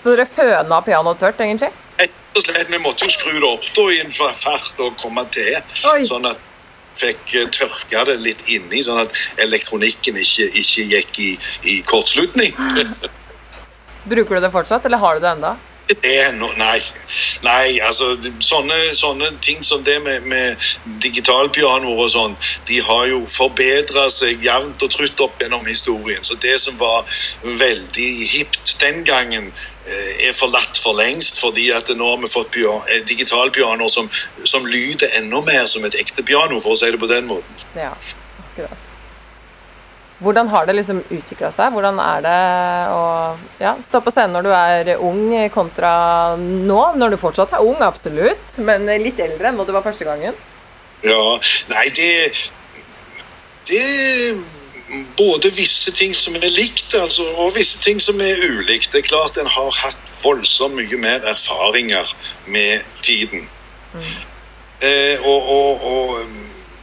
Så 0.00 0.14
dere 0.14 0.24
føna 0.26 0.78
pianoet 0.86 1.20
tørt, 1.20 1.40
egentlig? 1.44 1.68
Rett 2.00 2.38
og 2.38 2.46
slett, 2.46 2.70
Vi 2.72 2.78
måtte 2.80 3.04
jo 3.06 3.12
skru 3.12 3.34
det 3.36 3.44
opp 3.46 3.66
da, 3.76 3.84
i 3.92 4.00
en 4.02 4.10
fa- 4.14 4.32
fart 4.34 4.80
og 4.80 4.96
komme 5.02 5.24
til. 5.34 5.58
Oi. 5.92 6.00
Sånn 6.08 6.24
at 6.30 6.40
fikk 6.98 7.34
eh, 7.38 7.48
tørka 7.54 8.06
det 8.08 8.18
litt 8.22 8.46
inni, 8.46 8.82
sånn 8.84 9.02
at 9.04 9.18
elektronikken 9.42 10.18
ikke, 10.20 10.48
ikke 10.62 10.86
gikk 10.94 11.20
i, 11.22 11.32
i 11.74 11.80
kortslutning. 11.88 12.56
Bruker 14.12 14.38
du 14.38 14.46
det 14.46 14.50
fortsatt, 14.54 14.86
eller 14.86 14.98
har 15.02 15.18
du 15.18 15.24
det 15.24 15.36
enda? 15.36 15.56
Det 16.00 16.32
no, 16.38 16.48
nei. 16.56 16.78
nei, 17.44 17.80
altså 17.84 18.14
sånne, 18.40 18.94
sånne 18.96 19.32
ting 19.44 19.60
som 19.66 19.82
det 19.84 19.98
med, 20.04 20.24
med 20.30 20.70
digitalpianoer 21.02 22.04
og 22.06 22.12
sånn, 22.14 22.36
de 22.68 22.78
har 22.86 23.08
jo 23.10 23.24
forbedra 23.28 24.06
seg 24.12 24.44
jevnt 24.46 24.82
og 24.82 24.94
trutt 24.94 25.20
opp 25.26 25.42
gjennom 25.42 25.66
historien. 25.68 26.22
Så 26.24 26.38
det 26.40 26.54
som 26.62 26.78
var 26.80 27.04
veldig 27.42 28.10
hipt 28.32 28.76
den 28.80 29.02
gangen, 29.04 29.50
er 29.86 30.36
forlatt 30.36 30.78
for 30.78 30.94
lengst, 30.98 31.40
fordi 31.42 31.70
at 31.74 31.90
nå 31.96 32.12
har 32.12 32.22
vi 32.22 32.30
fått 32.30 32.56
eh, 32.60 33.02
digitalpianoer 33.08 33.90
som, 33.90 34.08
som 34.44 34.66
lyder 34.66 35.10
enda 35.18 35.42
mer 35.42 35.66
som 35.66 35.84
et 35.88 35.98
ekte 35.98 36.22
piano, 36.22 36.60
for 36.62 36.74
å 36.74 36.78
si 36.78 36.90
det 36.90 37.00
på 37.02 37.10
den 37.10 37.28
måten. 37.30 37.66
Ja, 37.74 37.92
akkurat. 38.46 38.88
Hvordan 40.22 40.48
har 40.52 40.68
det 40.68 40.76
liksom 40.76 41.00
utvikla 41.10 41.50
seg? 41.50 41.72
Hvordan 41.74 41.98
er 41.98 42.20
det 42.22 42.40
å 42.94 43.06
ja, 43.58 43.72
stå 43.82 43.98
på 44.04 44.12
scenen 44.14 44.36
når 44.36 44.46
du 44.46 44.52
er 44.54 44.90
ung, 45.02 45.24
kontra 45.50 45.92
nå? 46.38 46.78
Når 46.94 47.14
du 47.14 47.18
fortsatt 47.18 47.56
er 47.58 47.66
ung, 47.66 47.82
absolutt, 47.82 48.54
men 48.62 48.86
litt 49.02 49.18
eldre 49.18 49.50
enn 49.50 49.58
da 49.58 49.66
du 49.66 49.74
var 49.74 49.82
første 49.82 50.06
gangen? 50.06 50.38
Ja, 51.02 51.22
nei, 51.72 51.88
det 51.98 52.10
Det 53.66 53.82
både 55.16 55.50
visse 55.56 55.92
ting 55.92 56.16
som 56.16 56.34
er 56.34 56.50
likt, 56.52 56.94
altså, 56.94 57.24
og 57.36 57.56
visse 57.56 57.78
ting 57.78 58.02
som 58.02 58.20
er 58.20 58.40
ulikt. 58.50 58.92
Det 58.92 58.98
er 58.98 59.08
klart 59.08 59.38
en 59.40 59.50
har 59.50 59.70
hatt 59.82 60.16
voldsomt 60.22 60.76
mye 60.76 60.98
mer 61.00 61.24
erfaringer 61.34 62.16
med 62.46 62.80
tiden. 63.02 63.48
Eh, 64.82 65.16
og, 65.22 65.48
og, 65.48 65.84
og 65.84 66.20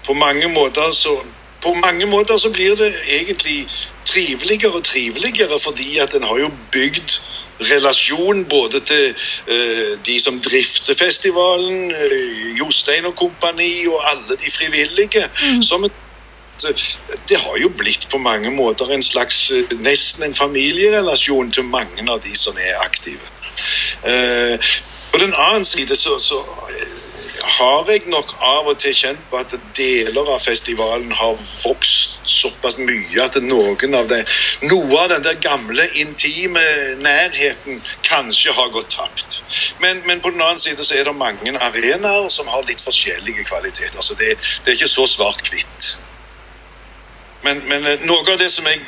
på 0.06 0.14
mange 0.14 0.48
måter 0.48 0.92
så 0.92 1.20
på 1.62 1.74
mange 1.74 2.06
måter 2.06 2.38
så 2.38 2.50
blir 2.50 2.76
det 2.76 2.94
egentlig 3.20 3.68
triveligere 4.06 4.72
og 4.72 4.84
triveligere, 4.84 5.60
fordi 5.60 5.98
at 5.98 6.16
en 6.16 6.24
har 6.24 6.38
jo 6.40 6.52
bygd 6.72 7.20
relasjon 7.60 8.46
både 8.46 8.80
til 8.80 9.16
eh, 9.48 10.00
de 10.06 10.20
som 10.24 10.40
drifter 10.40 10.96
festivalen, 10.96 11.92
eh, 11.92 12.58
Jostein 12.60 13.06
og 13.06 13.16
kompani 13.16 13.88
og 13.88 14.00
alle 14.12 14.38
de 14.40 14.52
frivillige. 14.52 15.28
Som 15.62 15.84
et, 15.84 15.92
det 17.30 17.40
har 17.40 17.58
jo 17.62 17.70
blitt 17.70 18.08
på 18.12 18.20
mange 18.22 18.52
måter 18.52 18.92
en 18.94 19.04
slags 19.04 19.52
eh, 19.52 19.76
nesten 19.80 20.28
en 20.28 20.38
familierelasjon 20.38 21.52
til 21.52 21.68
mange 21.70 22.06
av 22.08 22.22
de 22.24 22.36
som 22.38 22.58
er 22.58 22.80
aktive. 22.84 23.34
Eh, 24.04 24.72
på 25.12 25.22
den 25.22 25.34
annen 25.34 25.66
side 25.66 25.96
så, 25.98 26.20
så 26.20 26.42
eh, 26.70 26.98
har 27.44 27.88
jeg 27.92 28.10
nok 28.12 28.34
av 28.44 28.68
og 28.72 28.78
til 28.82 28.94
kjent 28.96 29.22
på 29.32 29.40
at 29.40 29.54
deler 29.78 30.28
av 30.34 30.42
festivalen 30.44 31.12
har 31.16 31.38
vokst 31.64 32.18
såpass 32.30 32.78
mye 32.78 33.24
at 33.24 33.40
noen 33.44 33.96
av 33.96 34.10
det, 34.12 34.20
noe 34.68 35.00
av 35.00 35.10
den 35.14 35.24
der 35.26 35.40
gamle, 35.44 35.86
intime 36.02 36.64
nærheten 37.02 37.82
kanskje 38.06 38.54
har 38.56 38.74
gått 38.76 38.92
tapt. 38.96 39.42
Men, 39.82 40.04
men 40.06 40.22
på 40.22 40.34
den 40.34 40.44
annen 40.44 40.62
side 40.62 40.84
så 40.86 41.00
er 41.00 41.10
det 41.10 41.16
mange 41.16 41.56
arenaer 41.56 42.30
som 42.34 42.52
har 42.52 42.68
litt 42.68 42.84
forskjellige 42.84 43.48
kvaliteter. 43.50 44.02
Så 44.04 44.18
det, 44.20 44.36
det 44.66 44.74
er 44.74 44.80
ikke 44.80 44.94
så 45.00 45.08
svart-hvitt. 45.10 45.96
Men, 47.50 47.62
men 47.66 47.86
eh, 47.90 48.06
noe 48.06 48.22
av 48.30 48.38
det 48.38 48.52
som 48.54 48.68
jeg 48.70 48.82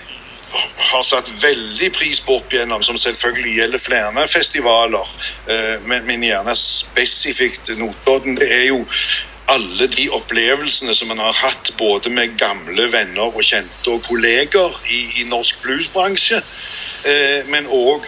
har 0.91 1.03
satt 1.07 1.29
veldig 1.41 1.89
pris 1.95 2.19
på 2.21 2.37
opp 2.41 2.53
igjennom, 2.53 2.83
som 2.83 2.99
selvfølgelig 2.99 3.55
gjelder 3.57 3.81
flere 3.81 4.27
festivaler, 4.29 5.17
eh, 5.47 5.75
men, 5.85 6.05
men 6.05 6.25
gjerne 6.27 6.55
spesifikt 6.59 7.71
Notodden, 7.79 8.37
det 8.37 8.49
er 8.53 8.65
jo 8.69 8.83
alle 9.51 9.87
de 9.91 10.05
opplevelsene 10.13 10.93
som 10.95 11.09
man 11.11 11.19
har 11.23 11.33
hatt 11.41 11.73
både 11.79 12.11
med 12.13 12.37
gamle 12.39 12.85
venner 12.93 13.31
og 13.33 13.43
kjente 13.43 13.95
og 13.95 14.03
kolleger 14.05 14.75
i, 14.87 15.01
i 15.23 15.27
norsk 15.27 15.63
bluesbransje, 15.63 16.43
eh, 17.09 17.39
men 17.49 17.65
òg 17.67 18.05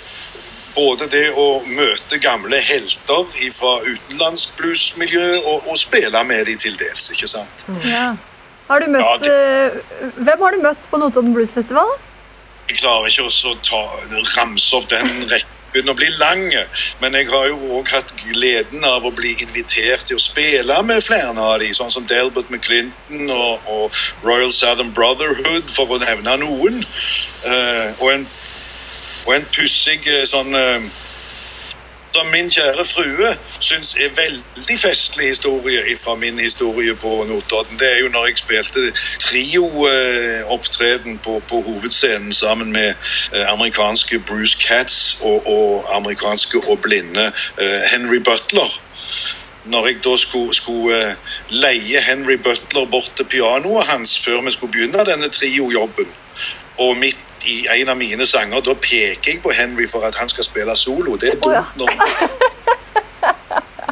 både 0.76 1.08
det 1.10 1.26
å 1.38 1.64
møte 1.66 2.18
gamle 2.22 2.58
helter 2.66 3.34
fra 3.54 3.74
utenlandsk 3.86 4.56
bluesmiljø 4.58 5.26
og, 5.42 5.68
og 5.70 5.78
spille 5.78 6.24
med 6.28 6.48
de 6.50 6.56
til 6.62 6.78
dels, 6.80 7.10
ikke 7.14 7.30
sant? 7.30 7.66
ja. 7.86 8.14
Har 8.68 8.80
du 8.80 8.92
møtt, 8.92 9.04
Ja, 9.04 9.18
det... 9.24 10.12
hvem 10.16 10.46
har 10.46 10.56
du 10.56 10.62
møtt 10.64 10.90
på 10.92 11.00
Notodden 11.02 11.34
Bluesfestival? 11.36 11.90
Jeg 12.70 12.80
klarer 12.80 13.10
ikke 13.12 13.28
å 13.28 13.58
ta, 13.66 13.82
ramse 14.38 14.78
opp 14.78 14.88
den 14.92 15.28
rekken. 15.28 15.90
og 15.90 15.96
bli 15.98 16.08
lang, 16.20 16.44
men 17.02 17.16
jeg 17.18 17.32
har 17.32 17.48
jo 17.50 17.80
òg 17.80 17.88
hatt 17.90 18.12
gleden 18.20 18.84
av 18.86 19.08
å 19.08 19.12
bli 19.12 19.32
invitert 19.42 20.06
til 20.06 20.20
å 20.20 20.22
spille 20.22 20.76
med 20.86 21.02
flere 21.02 21.34
av 21.34 21.56
de, 21.64 21.72
sånn 21.74 21.90
som 21.92 22.06
Delbert 22.06 22.52
McClinton 22.54 23.32
og, 23.34 23.66
og 23.66 23.98
Royal 24.22 24.54
Southern 24.54 24.94
Brotherhood, 24.94 25.74
for 25.74 25.90
å 25.90 25.98
nevne 25.98 26.38
noen. 26.44 26.84
Uh, 27.42 27.90
og 27.98 28.12
en, 28.14 28.28
og 29.26 29.34
en 29.34 29.50
pussig 29.56 30.06
eh, 30.06 30.28
sånn 30.30 30.54
eh, 30.54 30.86
som 32.14 32.28
min 32.28 32.50
kjære 32.50 32.86
frue 32.86 33.30
syns 33.60 33.96
er 33.96 34.12
veldig 34.14 34.80
festlig 34.80 35.28
historie 35.28 35.98
fra 36.04 36.16
min 36.16 36.40
historie 36.40 36.96
på 36.96 37.26
Notodden. 37.28 37.80
Det 37.80 37.88
er 37.96 38.00
jo 38.00 38.10
når 38.10 38.26
jeg 38.26 38.38
spilte 38.38 38.92
trio-opptreden 39.20 41.18
på, 41.18 41.42
på 41.50 41.62
hovedscenen 41.62 42.34
sammen 42.34 42.72
med 42.72 42.94
eh, 43.34 43.52
amerikanske 43.52 44.20
Bruce 44.20 44.58
Katz 44.68 45.22
og, 45.22 45.48
og 45.48 45.96
amerikanske 45.96 46.58
og 46.70 46.80
blinde 46.80 47.32
eh, 47.62 47.82
Henry 47.92 48.18
Butler. 48.18 48.82
Når 49.66 49.88
jeg 49.88 49.96
da 50.06 50.18
skulle, 50.18 50.54
skulle 50.54 51.08
eh, 51.08 51.16
leie 51.50 52.02
Henry 52.02 52.38
Butler 52.38 52.86
bort 52.86 53.12
til 53.18 53.26
pianoet 53.26 53.86
hans 53.90 54.20
før 54.20 54.42
vi 54.42 54.52
skulle 54.52 54.72
begynne 54.72 55.06
denne 55.06 55.30
trio-jobben, 55.30 56.08
og 56.78 56.98
midt 56.98 57.18
i 57.46 57.68
en 57.82 57.90
av 57.90 57.98
mine 57.98 58.26
sanger, 58.28 58.62
da 58.62 58.74
peker 58.74 59.32
jeg 59.32 59.42
på 59.44 59.52
Henry 59.52 59.88
for 59.90 60.06
at 60.08 60.16
han 60.16 60.30
skal 60.30 60.46
spille 60.48 60.76
solo. 60.78 61.16
Det 61.20 61.34
er 61.34 61.40
dumt 61.44 61.78
dumt 61.78 61.78
når 61.78 62.52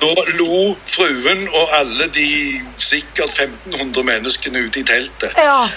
Da 0.01 0.13
lo 0.39 0.75
fruen 0.81 1.43
og 1.53 1.73
alle 1.77 2.07
de 2.09 2.61
sikkert 2.81 3.37
1500 3.37 4.03
menneskene 4.03 4.63
ute 4.65 4.81
i 4.81 4.83
teltet. 4.83 5.35
Ja. 5.37 5.67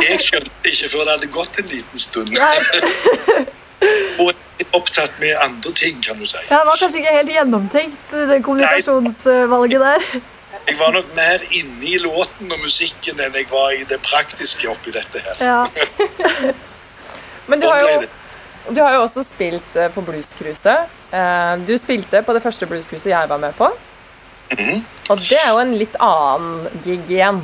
Jeg 0.00 0.20
skjønte 0.24 0.70
ikke 0.72 0.88
før 0.88 1.04
det 1.04 1.16
hadde 1.16 1.28
gått 1.34 1.60
en 1.60 1.68
liten 1.68 2.00
stund. 2.00 2.38
Og 4.22 4.32
opptatt 4.74 5.20
med 5.20 5.36
andre 5.44 5.72
ting, 5.72 6.00
kan 6.02 6.18
du 6.18 6.26
si. 6.26 6.40
Ja, 6.48 6.62
det 6.62 6.66
var 6.70 6.80
kanskje 6.80 7.02
ikke 7.02 7.12
helt 7.14 7.30
gjennomtenkt, 7.34 8.10
det 8.30 8.40
kommunikasjonsvalget 8.46 9.84
der. 9.84 10.08
Jeg 10.68 10.78
var 10.78 10.92
nok 10.92 11.12
mer 11.16 11.44
inne 11.50 11.86
i 11.86 11.98
låten 12.02 12.50
og 12.52 12.64
musikken 12.64 13.20
enn 13.24 13.36
jeg 13.36 13.46
var 13.52 13.70
i 13.76 13.84
det 13.88 14.00
praktiske 14.04 14.68
oppi 14.68 14.92
dette 14.96 15.22
her. 15.24 15.44
Ja. 15.44 15.60
Men 17.48 17.60
du 17.60 17.66
har 17.66 17.80
jo, 17.80 18.06
du 18.74 18.80
har 18.84 18.94
jo 18.98 19.04
også 19.06 19.24
spilt 19.26 19.76
eh, 19.76 19.90
på 19.92 20.04
Bluescruiset. 20.04 20.96
Eh, 21.12 21.52
Du 21.66 21.76
spilte 21.80 22.22
på 22.22 22.36
det 22.36 22.42
første 22.44 22.66
bluescruiset 22.68 23.10
jeg 23.12 23.28
var 23.28 23.40
med 23.40 23.56
på. 23.56 23.70
Mhm. 24.58 24.84
Og 25.10 25.18
det 25.28 25.38
er 25.44 25.50
jo 25.52 25.60
en 25.60 25.76
litt 25.76 25.96
annen 26.00 26.82
gig 26.84 27.08
igjen. 27.08 27.42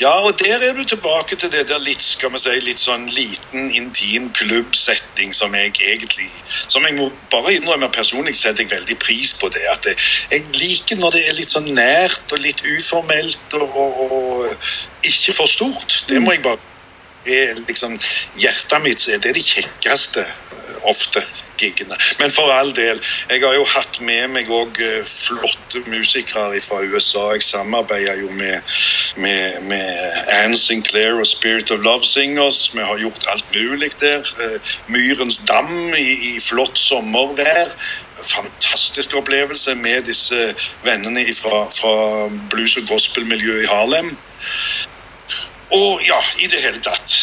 Ja, 0.00 0.14
og 0.24 0.38
der 0.40 0.62
er 0.64 0.72
du 0.72 0.84
tilbake 0.84 1.36
til 1.36 1.50
det 1.52 1.66
der 1.68 1.80
litt, 1.84 2.00
skal 2.00 2.30
vi 2.32 2.38
si, 2.40 2.54
litt 2.64 2.80
sånn 2.80 3.02
liten, 3.12 3.66
intim 3.76 4.30
klubbsetting 4.32 5.34
som 5.36 5.52
jeg 5.52 5.74
egentlig 5.76 6.30
Som 6.72 6.86
jeg 6.88 6.94
må 6.96 7.10
bare 7.30 7.52
innrømme 7.58 7.90
personlig 7.92 8.32
setter 8.40 8.64
jeg 8.64 8.70
veldig 8.72 8.96
pris 8.98 9.34
på 9.36 9.50
det. 9.52 9.66
At 9.72 9.84
jeg, 9.90 9.98
jeg 10.30 10.46
liker 10.56 10.96
når 10.96 11.18
det 11.18 11.22
er 11.28 11.36
litt 11.36 11.52
sånn 11.52 11.68
nært 11.76 12.32
og 12.32 12.40
litt 12.40 12.64
uformelt 12.64 13.58
og, 13.60 13.76
og, 13.76 14.00
og 14.08 15.04
ikke 15.04 15.36
for 15.36 15.52
stort. 15.52 16.04
Det 16.08 16.22
må 16.22 16.32
jeg 16.32 16.46
bare 16.48 16.69
er 17.26 17.60
liksom 17.68 17.98
Hjertet 18.40 18.82
mitt 18.84 19.06
er 19.08 19.20
det 19.22 19.34
de 19.36 19.44
kjekkeste 19.44 20.24
ofte 20.88 21.22
giggene. 21.60 21.96
Men 22.18 22.32
for 22.32 22.48
all 22.52 22.70
del, 22.76 23.02
jeg 23.28 23.42
har 23.44 23.54
jo 23.54 23.66
hatt 23.68 23.98
med 24.00 24.30
meg 24.32 24.48
òg 24.48 24.80
flotte 25.04 25.82
musikere 25.92 26.60
fra 26.64 26.80
USA. 26.80 27.26
Jeg 27.34 27.44
samarbeider 27.44 28.22
jo 28.22 28.30
med, 28.32 28.64
med, 29.20 29.60
med 29.68 30.20
Anne 30.38 30.56
Sinclair 30.56 31.20
og 31.20 31.28
Spirit 31.28 31.70
of 31.70 31.84
Love 31.84 32.08
Singers. 32.08 32.70
Vi 32.74 32.80
har 32.80 33.02
gjort 33.02 33.28
alt 33.28 33.52
mulig 33.52 33.92
der. 34.00 34.24
Eh, 34.40 34.76
Myrens 34.88 35.42
dam 35.48 35.92
i, 35.94 36.08
i 36.32 36.38
flott 36.40 36.80
sommervær 36.80 37.76
fantastisk 38.20 39.14
opplevelse 39.16 39.74
med 39.74 40.02
disse 40.02 40.54
vennene 40.84 41.22
fra, 41.34 41.70
fra 41.72 42.28
blues- 42.50 42.76
og 42.76 42.88
gospel-miljøet 42.88 43.64
i 43.64 43.70
Harlem. 43.70 44.16
Og 45.70 46.00
ja, 46.02 46.18
i 46.38 46.50
det 46.50 46.60
hele 46.64 46.80
tatt. 46.82 47.16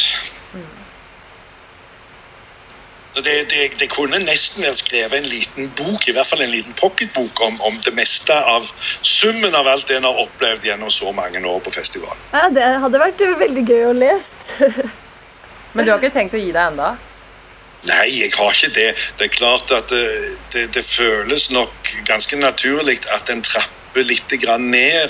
Det, 3.17 3.49
det, 3.49 3.79
det, 3.79 3.87
kunne 3.89 4.19
nesten 4.21 4.61
vært 4.61 4.83
skrevet 4.83 5.17
en 5.17 5.25
liten 5.25 5.71
bok, 5.73 6.05
i 6.05 6.13
hvert 6.13 6.29
fall 6.29 6.43
en 6.45 6.51
liten 6.53 6.75
pocketbok, 6.77 7.41
om, 7.41 7.57
om 7.65 7.79
det 7.81 7.95
meste 7.97 8.35
av 8.45 8.69
summen 9.01 9.57
av 9.57 9.67
alt 9.67 9.87
det 9.89 9.97
en 9.97 10.05
har 10.05 10.19
opplevd 10.21 10.67
gjennom 10.69 10.91
så 10.93 11.09
mange 11.17 11.41
år 11.41 11.63
på 11.65 11.73
festivalen. 11.73 12.21
Ja, 12.29 12.45
Det 12.53 12.67
hadde 12.83 13.01
vært 13.01 13.25
veldig 13.41 13.65
gøy 13.65 13.87
å 13.89 13.95
lese. 13.97 14.69
Men 15.73 15.85
du 15.85 15.91
har 15.91 15.97
ikke 15.97 16.13
tenkt 16.13 16.37
å 16.37 16.41
gi 16.41 16.51
deg 16.53 16.61
enda? 16.61 16.93
Nei, 17.87 18.05
jeg 18.19 18.31
har 18.37 18.53
ikke 18.53 18.73
det. 18.75 18.87
Det 19.17 19.27
er 19.27 19.33
klart 19.33 19.73
at 19.73 19.89
det, 19.89 20.05
det, 20.53 20.67
det 20.77 20.85
føles 20.85 21.49
nok 21.53 21.91
ganske 22.05 22.37
naturlig 22.37 22.99
at 23.13 23.29
en 23.33 23.41
trapper 23.97 24.03
litt 24.03 24.59
ned. 24.59 25.09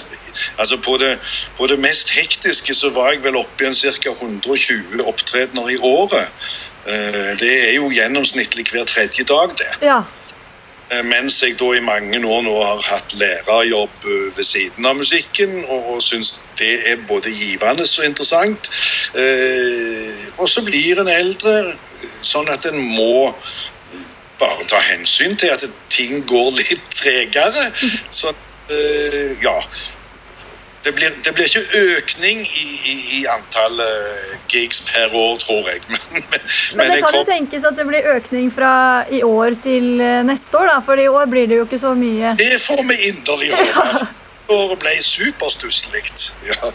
Altså 0.58 0.78
på 0.78 0.98
det, 0.98 1.20
på 1.58 1.68
det 1.68 1.80
mest 1.80 2.12
hektiske 2.12 2.74
så 2.74 2.90
var 2.90 3.12
jeg 3.12 3.24
vel 3.24 3.36
oppe 3.36 3.64
i 3.64 3.68
en 3.68 3.76
ca. 3.76 4.12
120 4.12 5.02
opptredener 5.06 5.70
i 5.70 5.78
året. 5.78 6.30
Eh, 6.88 7.38
det 7.40 7.70
er 7.70 7.76
jo 7.76 7.92
gjennomsnittlig 7.92 8.68
hver 8.72 8.86
tredje 8.86 9.24
dag, 9.24 9.50
det. 9.58 9.74
Ja. 9.82 10.04
Eh, 10.92 11.04
mens 11.04 11.42
jeg 11.44 11.58
da 11.60 11.74
i 11.74 11.82
mange 11.82 12.22
år 12.26 12.42
nå 12.44 12.64
har 12.64 12.84
hatt 12.88 13.14
lærerjobb 13.14 14.06
eh, 14.06 14.38
ved 14.38 14.44
siden 14.44 14.86
av 14.86 14.96
musikken, 14.96 15.66
og, 15.68 16.02
syns 16.02 16.42
det 16.60 16.80
er 16.88 17.02
både 17.08 17.30
givende 17.30 17.84
og 17.84 18.06
interessant. 18.06 18.70
og 20.38 20.50
så 20.50 20.62
blir 20.62 21.00
en 21.02 21.08
eldre, 21.08 21.74
sånn 22.22 22.50
at 22.50 22.66
en 22.66 22.78
må 22.78 23.34
bare 24.40 24.66
ta 24.70 24.80
hensyn 24.82 25.36
til 25.36 25.50
at 25.54 25.66
ting 25.90 26.22
går 26.28 26.52
litt 26.60 26.84
tregere. 26.94 27.72
Så 28.20 28.34
ja 29.44 29.60
det 30.86 30.94
blir, 30.96 31.12
det 31.24 31.34
blir, 31.36 31.48
ikke 31.50 31.82
økning 31.98 32.46
i, 32.46 32.66
i, 32.88 32.94
i 33.18 33.22
antall 33.28 33.82
gigs 34.48 34.80
per 34.88 35.12
år, 35.12 35.34
tror 35.42 35.68
jeg. 35.68 35.82
Men, 35.90 36.00
men, 36.14 36.22
men 36.78 36.92
det 36.94 37.00
kan 37.02 37.10
kom... 37.10 37.18
jo 37.18 37.24
tenkes 37.28 37.66
at 37.68 37.76
det 37.76 37.86
blir 37.90 38.08
økning 38.14 38.48
fra 38.56 39.04
i 39.12 39.20
år 39.26 39.58
til 39.64 40.00
neste 40.30 40.62
år, 40.62 40.70
da. 40.72 40.78
For 40.86 41.02
i 41.02 41.10
år 41.12 41.28
blir 41.28 41.50
det 41.50 41.60
jo 41.60 41.66
ikke 41.68 41.82
så 41.82 41.92
mye. 41.98 42.38
Det 42.40 42.62
får 42.64 42.86
vi 42.88 43.02
inderlig 43.10 43.52
håpe. 43.52 44.08
året 44.54 44.80
ble 44.82 44.94
superstusslig. 45.04 46.04
Ja, 46.48 46.72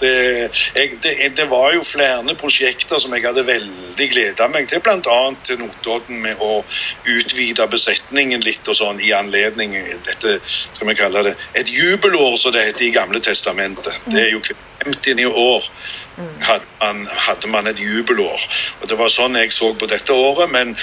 det, 0.00 0.14
det, 1.02 1.14
det, 1.36 1.46
var 1.50 1.72
jo 1.74 1.84
flere 1.86 2.34
prosjekter 2.38 3.00
som 3.02 3.14
jeg 3.16 3.26
hadde 3.26 3.46
veldig 3.46 4.08
gleda 4.12 4.48
meg 4.52 4.68
til, 4.70 4.82
bl.a. 4.84 5.18
til 5.46 5.60
Notodden 5.62 6.22
med 6.22 6.42
å 6.42 6.62
utvide 7.16 7.66
besetningen 7.70 8.44
litt 8.46 8.66
og 8.68 8.78
sånn 8.78 9.02
i 9.02 9.12
anledning 9.16 9.74
dette 10.06 10.38
skal 10.46 10.88
vi 10.88 10.96
kalle 10.98 11.22
det, 11.30 11.34
et 11.58 11.70
jubelår, 11.70 12.36
som 12.40 12.54
det 12.54 12.68
heter 12.70 12.86
i 12.88 12.94
Gamle 12.94 13.20
testamentet. 13.24 13.94
Det 14.06 14.26
er 14.26 14.32
jo 14.34 14.42
50 14.86 15.24
år 15.26 15.70
hadde 16.40 16.64
man, 16.80 17.06
hadde 17.06 17.48
man, 17.48 17.66
et 17.66 17.80
jubelår. 17.80 18.40
Og 18.80 18.88
Det 18.88 18.98
var 18.98 19.10
sånn 19.12 19.36
jeg 19.36 19.52
så 19.52 19.72
på 19.74 19.88
dette 19.90 20.12
året. 20.12 20.50
Men 20.50 20.76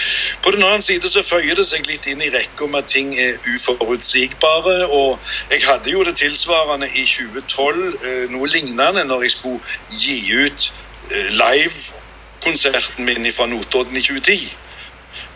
på 0.43 0.51
den 0.51 0.63
annen 0.63 0.81
side 0.81 1.09
så 1.09 1.23
føyer 1.25 1.57
det 1.57 1.65
seg 1.67 1.87
litt 1.89 2.07
inn 2.07 2.21
i 2.21 2.31
rekka 2.33 2.67
med 2.67 2.83
at 2.83 2.93
ting 2.93 3.13
er 3.17 3.39
uforutsigbare. 3.55 4.77
Og 4.91 5.19
jeg 5.51 5.65
hadde 5.65 5.93
jo 5.95 6.03
det 6.03 6.15
tilsvarende 6.21 6.89
i 6.93 7.05
2012, 7.05 7.83
eh, 8.03 8.25
noe 8.33 8.47
lignende, 8.47 9.05
når 9.07 9.27
jeg 9.27 9.37
skulle 9.37 9.59
gi 9.89 10.19
ut 10.45 10.71
livekonserten 11.13 12.01
live-konserten 12.43 13.05
min 13.05 13.33
fra 13.33 13.45
Notodden 13.45 13.97
i 13.97 14.01
2010. 14.01 14.53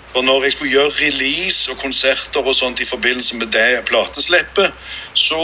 For 0.07 0.21
når 0.21 0.43
jeg 0.43 0.51
skulle 0.51 0.71
gjøre 0.71 0.91
release 1.01 1.71
og 1.71 1.77
konserter 1.77 2.39
og 2.39 2.55
sånt 2.55 2.79
i 2.79 2.85
forbindelse 2.85 3.35
med 3.35 3.51
det 3.53 3.83
plateslippet, 3.85 4.71
så 5.17 5.39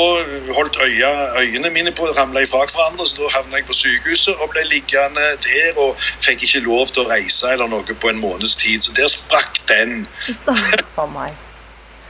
holdt 0.55 0.77
øya, 0.86 1.12
øyene 1.41 1.69
mine 1.73 1.91
på 1.95 2.07
å 2.07 2.13
ramle 2.17 2.43
ifra 2.45 2.63
hverandre, 2.69 3.07
så 3.09 3.17
da 3.21 3.31
havna 3.38 3.59
jeg 3.59 3.67
på 3.69 3.77
sykehuset 3.77 4.41
og 4.41 4.51
ble 4.53 4.65
liggende 4.69 5.31
der 5.45 5.79
og 5.81 5.97
fikk 6.23 6.45
ikke 6.47 6.62
lov 6.67 6.93
til 6.93 7.03
å 7.03 7.09
reise 7.09 7.49
eller 7.53 7.71
noe 7.71 7.97
på 7.97 8.12
en 8.12 8.21
måneds 8.21 8.55
tid. 8.62 8.86
Så 8.86 8.93
der 8.97 9.09
sprakk 9.12 9.63
den. 9.69 10.05
For 10.93 11.09
meg. 11.09 11.33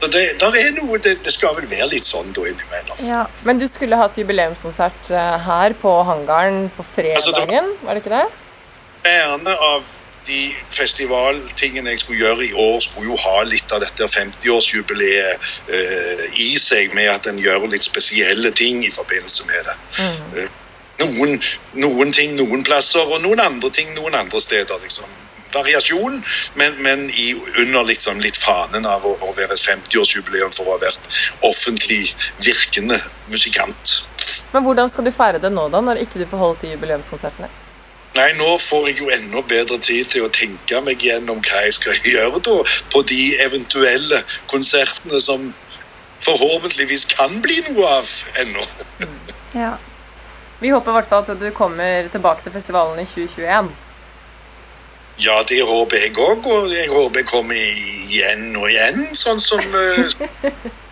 Det, 0.04 0.22
er 0.36 0.72
noe, 0.76 0.98
det, 1.00 1.14
det, 1.24 1.32
skal 1.32 1.54
vel 1.56 1.68
være 1.70 1.88
litt 1.94 2.04
sånn 2.04 2.34
da 2.36 2.44
innimellom. 2.50 3.00
Ja. 3.08 3.24
Men 3.46 3.60
du 3.62 3.64
skulle 3.72 3.96
hatt 3.96 4.18
jubileumskonsert 4.20 5.12
eh, 5.14 5.36
her 5.46 5.76
på 5.80 5.94
hangaren 6.04 6.66
på 6.76 6.84
fredagen, 6.84 7.22
altså, 7.22 7.46
det 7.48 7.62
var, 7.62 7.70
var 7.86 7.96
det 7.96 8.04
ikke 8.04 8.18
det? 8.18 8.24
Gjerne 9.04 9.56
av 9.70 9.93
de 10.26 10.54
festivaltingene 10.72 11.90
jeg 11.94 12.00
skulle 12.02 12.20
gjøre 12.22 12.46
i 12.46 12.52
år, 12.52 12.78
skulle 12.80 13.10
jo 13.12 13.16
ha 13.20 13.42
litt 13.48 13.72
av 13.74 13.82
dette 13.84 14.08
50-årsjubileet 14.08 15.48
eh, 15.68 16.24
i 16.40 16.54
seg, 16.60 16.94
med 16.96 17.10
at 17.12 17.28
en 17.30 17.40
gjør 17.40 17.68
litt 17.72 17.86
spesielle 17.86 18.52
ting 18.56 18.84
i 18.86 18.92
forbindelse 18.94 19.48
med 19.50 19.68
det. 19.68 19.76
Mm. 19.98 20.38
Eh, 20.40 20.62
noen, 21.04 21.36
noen, 21.80 22.14
ting 22.14 22.36
noen 22.38 22.64
plasser, 22.66 23.04
og 23.04 23.20
noen 23.24 23.42
andre 23.42 23.70
ting 23.74 23.92
noen 23.96 24.16
andre 24.16 24.40
steder. 24.40 24.80
liksom. 24.82 25.10
Variasjon, 25.54 26.22
men, 26.58 26.80
men 26.82 27.04
i, 27.10 27.28
under 27.62 27.84
liksom 27.86 28.18
litt 28.22 28.38
fanen 28.40 28.88
av 28.90 29.04
å, 29.06 29.14
å 29.22 29.34
være 29.36 29.54
et 29.54 29.62
50-årsjubileum 29.62 30.54
for 30.54 30.66
å 30.66 30.78
ha 30.78 30.80
vært 30.82 31.20
offentlig 31.46 32.08
virkende 32.42 32.98
musikant. 33.30 34.00
Men 34.54 34.64
hvordan 34.64 34.90
skal 34.90 35.06
du 35.06 35.12
feire 35.14 35.38
det 35.42 35.52
nå, 35.52 35.68
da, 35.70 35.82
når 35.84 36.02
ikke 36.06 36.22
du 36.22 36.26
får 36.30 36.42
holdt 36.42 36.64
de 36.64 36.72
jubileumskonsertene? 36.74 37.52
Nei, 38.14 38.28
nå 38.38 38.52
får 38.62 38.88
jeg 38.88 39.00
jo 39.00 39.08
enda 39.10 39.42
bedre 39.42 39.78
tid 39.82 40.06
til 40.12 40.26
å 40.26 40.32
tenke 40.32 40.78
meg 40.86 41.02
gjennom 41.02 41.40
hva 41.42 41.64
jeg 41.66 41.78
skal 41.80 41.98
gjøre 42.12 42.42
da, 42.46 42.60
på 42.94 43.02
de 43.10 43.22
eventuelle 43.42 44.22
konsertene 44.50 45.20
som 45.22 45.50
forhåpentligvis 46.24 47.08
kan 47.10 47.40
bli 47.44 47.58
noe 47.68 47.88
av 47.98 48.12
ennå. 48.40 48.68
Ja. 49.54 49.74
Vi 50.60 50.70
håper 50.70 50.92
i 50.92 50.94
hvert 50.94 51.10
fall 51.10 51.26
at 51.26 51.40
du 51.40 51.50
kommer 51.52 52.06
tilbake 52.08 52.46
til 52.46 52.54
festivalen 52.54 53.02
i 53.02 53.08
2021. 53.08 53.74
Ja, 55.20 55.42
det 55.46 55.60
håper 55.62 56.06
jeg 56.06 56.14
òg, 56.18 56.46
og 56.46 56.72
jeg 56.74 56.88
håper 56.90 57.20
jeg 57.20 57.28
kommer 57.28 57.58
igjen 57.58 58.48
og 58.58 58.70
igjen, 58.70 59.04
sånn 59.14 59.42
som 59.42 59.62
uh, 59.62 60.54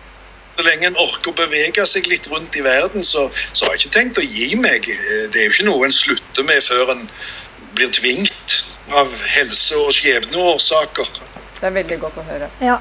Så 0.53 0.65
lenge 0.67 0.85
en 0.85 0.99
orker 1.01 1.31
å 1.31 1.37
bevege 1.37 1.85
seg 1.89 2.07
litt 2.11 2.27
rundt 2.29 2.55
i 2.55 2.61
verden, 2.65 3.03
så, 3.03 3.29
så, 3.51 3.65
har 3.65 3.73
jeg 3.73 3.85
ikke 3.85 3.95
tenkt 3.97 4.21
å 4.21 4.25
gi 4.25 4.53
meg. 4.59 4.85
Det 5.33 5.39
er 5.39 5.47
jo 5.47 5.55
ikke 5.55 5.69
noe 5.69 5.87
en 5.87 5.95
slutter 5.95 6.45
med 6.45 6.61
før 6.61 6.93
en 6.93 7.07
blir 7.73 7.89
tvingt 7.89 8.59
av 8.93 9.09
helse- 9.33 9.79
og 9.81 9.93
skjebneårsaker. 9.97 11.09
Det 11.59 11.69
er 11.69 11.77
veldig 11.79 11.99
godt 12.01 12.19
å 12.21 12.25
høre. 12.27 12.49
Ja. 12.61 12.77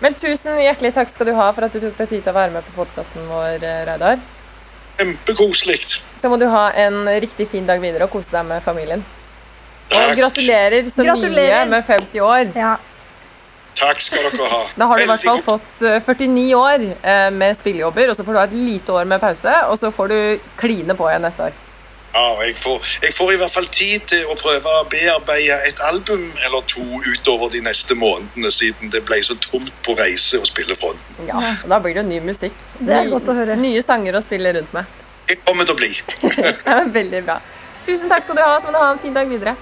Men 0.00 0.14
tusen 0.16 0.60
hjertelig 0.62 0.94
takk 0.96 1.10
skal 1.12 1.28
du 1.28 1.34
ha 1.36 1.50
for 1.52 1.66
at 1.66 1.74
du 1.74 1.80
tok 1.82 1.96
deg 1.98 2.12
tid 2.12 2.22
til 2.22 2.32
å 2.32 2.36
være 2.36 2.54
med 2.54 2.68
på 2.68 2.76
podkasten 2.78 3.26
vår, 3.28 3.64
eh, 3.64 3.80
Reidar. 3.88 4.20
Kjempekoselig. 5.00 6.00
Så 6.20 6.30
må 6.30 6.38
du 6.40 6.46
ha 6.52 6.70
en 6.76 7.02
riktig 7.20 7.48
fin 7.48 7.66
dag 7.66 7.80
videre 7.80 8.06
og 8.06 8.14
kose 8.14 8.30
deg 8.32 8.46
med 8.48 8.62
familien. 8.62 9.04
Takk. 9.90 10.12
Og 10.12 10.20
gratulerer 10.20 10.88
så 10.92 11.04
gratulerer. 11.04 11.66
mye 11.66 11.70
med 11.70 11.84
50 11.84 12.20
år. 12.20 12.52
Ja. 12.54 12.76
Takk 13.78 14.02
skal 14.02 14.26
dere 14.28 14.50
ha. 14.50 14.60
Da 14.76 14.90
har 14.90 14.98
du 14.98 15.04
i 15.04 15.08
hvert 15.08 15.24
fall 15.24 15.42
fått 15.44 15.80
49 15.80 16.26
eh, 16.26 16.58
år 16.58 16.84
eh, 16.90 17.30
med 17.32 17.56
spillejobber, 17.56 18.10
og 18.10 18.18
så 18.18 18.26
får 18.26 18.36
du 18.36 18.40
ha 18.40 18.46
et 18.48 18.56
lite 18.56 18.92
år 18.92 19.08
med 19.08 19.22
pause, 19.22 19.56
og 19.70 19.78
så 19.80 19.92
får 19.94 20.12
du 20.12 20.20
kline 20.60 20.96
på 20.98 21.10
igjen 21.10 21.24
neste 21.24 21.48
år. 21.48 21.58
Ja, 22.10 22.42
jeg 22.42 22.56
får, 22.58 22.86
jeg 23.04 23.14
får, 23.14 23.32
i 23.32 23.38
hvert 23.38 23.52
fall 23.54 23.66
tid 23.70 24.06
til 24.10 24.26
å 24.26 24.34
prøve 24.38 24.72
å 24.80 24.86
bearbeide 24.90 25.60
et 25.68 25.78
album 25.86 26.24
eller 26.42 26.64
to 26.66 26.82
utover 27.06 27.52
de 27.54 27.60
neste 27.62 27.94
månedene, 27.94 28.50
siden 28.50 28.90
det 28.90 29.04
ble 29.06 29.20
så 29.22 29.36
tomt 29.38 29.70
på 29.86 29.94
reise 29.98 30.40
og 30.42 30.48
spillefronten. 30.50 31.22
Ja, 31.30 31.54
og 31.62 31.70
Da 31.70 31.78
blir 31.78 31.94
det 31.94 32.08
ny 32.08 32.18
musikk. 32.26 32.56
Det 32.80 32.96
er 32.96 33.12
godt 33.12 33.30
å 33.30 33.38
høre. 33.38 33.54
Nye 33.60 33.82
sanger 33.86 34.18
å 34.18 34.24
spille 34.26 34.56
rundt 34.58 34.74
med. 34.74 34.98
Det 35.30 35.38
kommer 35.46 35.68
til 35.68 35.76
å 35.76 35.78
bli. 35.78 35.92
det 36.34 36.74
er 36.74 36.90
veldig 36.90 37.24
bra. 37.28 37.38
Tusen 37.86 38.10
takk 38.10 38.26
skal 38.26 38.40
du 38.40 38.42
ha, 38.42 38.56
så 38.58 38.66
må 38.66 38.74
du 38.74 38.82
ha 38.82 38.90
en 38.90 39.02
fin 39.02 39.14
dag 39.14 39.30
videre. 39.30 39.54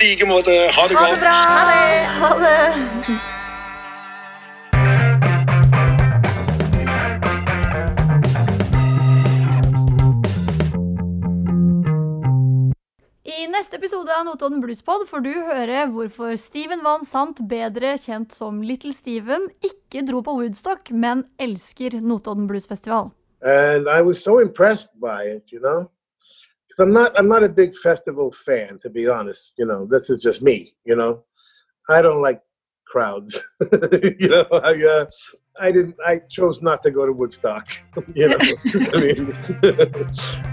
I 0.00 0.10
like 0.10 0.26
måte. 0.26 0.50
Ha 0.50 0.88
det 0.88 0.96
ha 0.96 1.06
godt. 1.06 1.14
Det 1.14 1.20
bra. 1.20 1.30
Ha 1.30 1.62
det. 1.70 2.06
Ha 2.20 2.30
det. 2.38 3.20
I 13.24 13.46
neste 13.46 13.76
episode 13.76 14.12
av 14.18 14.24
Notodden 14.26 14.60
Bluespod 14.60 15.06
får 15.08 15.20
du 15.24 15.30
høre 15.32 15.86
hvorfor 15.94 16.34
Steven 16.36 16.82
Van 16.84 17.06
Sant, 17.08 17.40
bedre 17.48 17.94
kjent 18.02 18.34
som 18.34 18.60
Little 18.66 18.92
Steven, 18.92 19.48
ikke 19.64 20.04
dro 20.04 20.20
på 20.26 20.34
Woodstock, 20.36 20.90
men 20.90 21.24
elsker 21.40 22.00
Notodden 22.02 22.46
Bluesfestival. 22.50 23.12
And 23.42 23.88
I 23.88 24.00
was 24.02 24.22
so 24.22 24.40
impressed 24.40 24.90
by 25.00 25.22
it, 25.36 25.52
you 25.52 25.60
know. 25.60 25.88
Because 26.74 26.88
I'm 26.88 26.92
not, 26.92 27.16
I'm 27.16 27.28
not 27.28 27.44
a 27.44 27.48
big 27.48 27.76
festival 27.76 28.32
fan, 28.32 28.80
to 28.80 28.90
be 28.90 29.06
honest. 29.06 29.52
You 29.56 29.66
know, 29.66 29.86
this 29.88 30.10
is 30.10 30.20
just 30.20 30.42
me, 30.42 30.74
you 30.84 30.96
know. 30.96 31.22
I 31.88 32.02
don't 32.02 32.20
like 32.20 32.40
crowds. 32.84 33.40
you 34.18 34.28
know, 34.28 34.44
I 34.50 34.84
uh, 34.84 35.06
I 35.60 35.70
didn't. 35.70 35.94
I 36.04 36.18
chose 36.28 36.62
not 36.62 36.82
to 36.82 36.90
go 36.90 37.06
to 37.06 37.12
Woodstock. 37.12 37.68
you 38.14 38.28
know, 38.28 38.38
I 38.92 39.00
mean. 39.00 40.50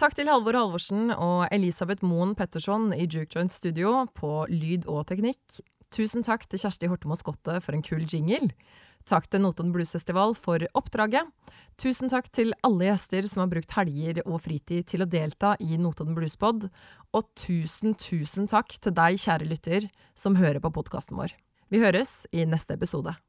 Takk 0.00 0.14
til 0.16 0.30
Halvor 0.32 0.56
Halvorsen 0.56 1.10
og 1.12 1.42
Elisabeth 1.52 2.06
Moen 2.08 2.30
Petterson 2.32 2.86
i 2.96 3.04
Juke 3.04 3.34
Joint 3.34 3.52
Studio 3.52 4.06
på 4.16 4.46
lyd 4.48 4.86
og 4.88 5.02
teknikk. 5.10 5.58
Tusen 5.92 6.24
takk 6.24 6.46
til 6.48 6.62
Kjersti 6.62 6.88
Hortemo 6.88 7.18
Skotte 7.20 7.58
for 7.60 7.76
en 7.76 7.84
kul 7.84 8.06
jingle. 8.08 8.48
Takk 9.04 9.28
til 9.28 9.44
Notodden 9.44 9.74
Bluesfestival 9.76 10.32
for 10.40 10.64
oppdraget. 10.72 11.28
Tusen 11.76 12.08
takk 12.08 12.32
til 12.32 12.54
alle 12.64 12.88
gjester 12.88 13.28
som 13.28 13.44
har 13.44 13.52
brukt 13.52 13.76
helger 13.76 14.24
og 14.24 14.40
fritid 14.46 14.88
til 14.88 15.04
å 15.04 15.10
delta 15.18 15.52
i 15.60 15.76
Notodden 15.76 16.16
Bluespod. 16.16 16.70
Og 17.12 17.32
tusen, 17.36 17.92
tusen 17.92 18.48
takk 18.48 18.72
til 18.80 18.96
deg, 18.96 19.20
kjære 19.20 19.52
lytter, 19.52 19.90
som 20.16 20.40
hører 20.40 20.64
på 20.64 20.72
podkasten 20.80 21.20
vår. 21.20 21.36
Vi 21.68 21.84
høres 21.84 22.22
i 22.32 22.48
neste 22.48 22.80
episode. 22.80 23.20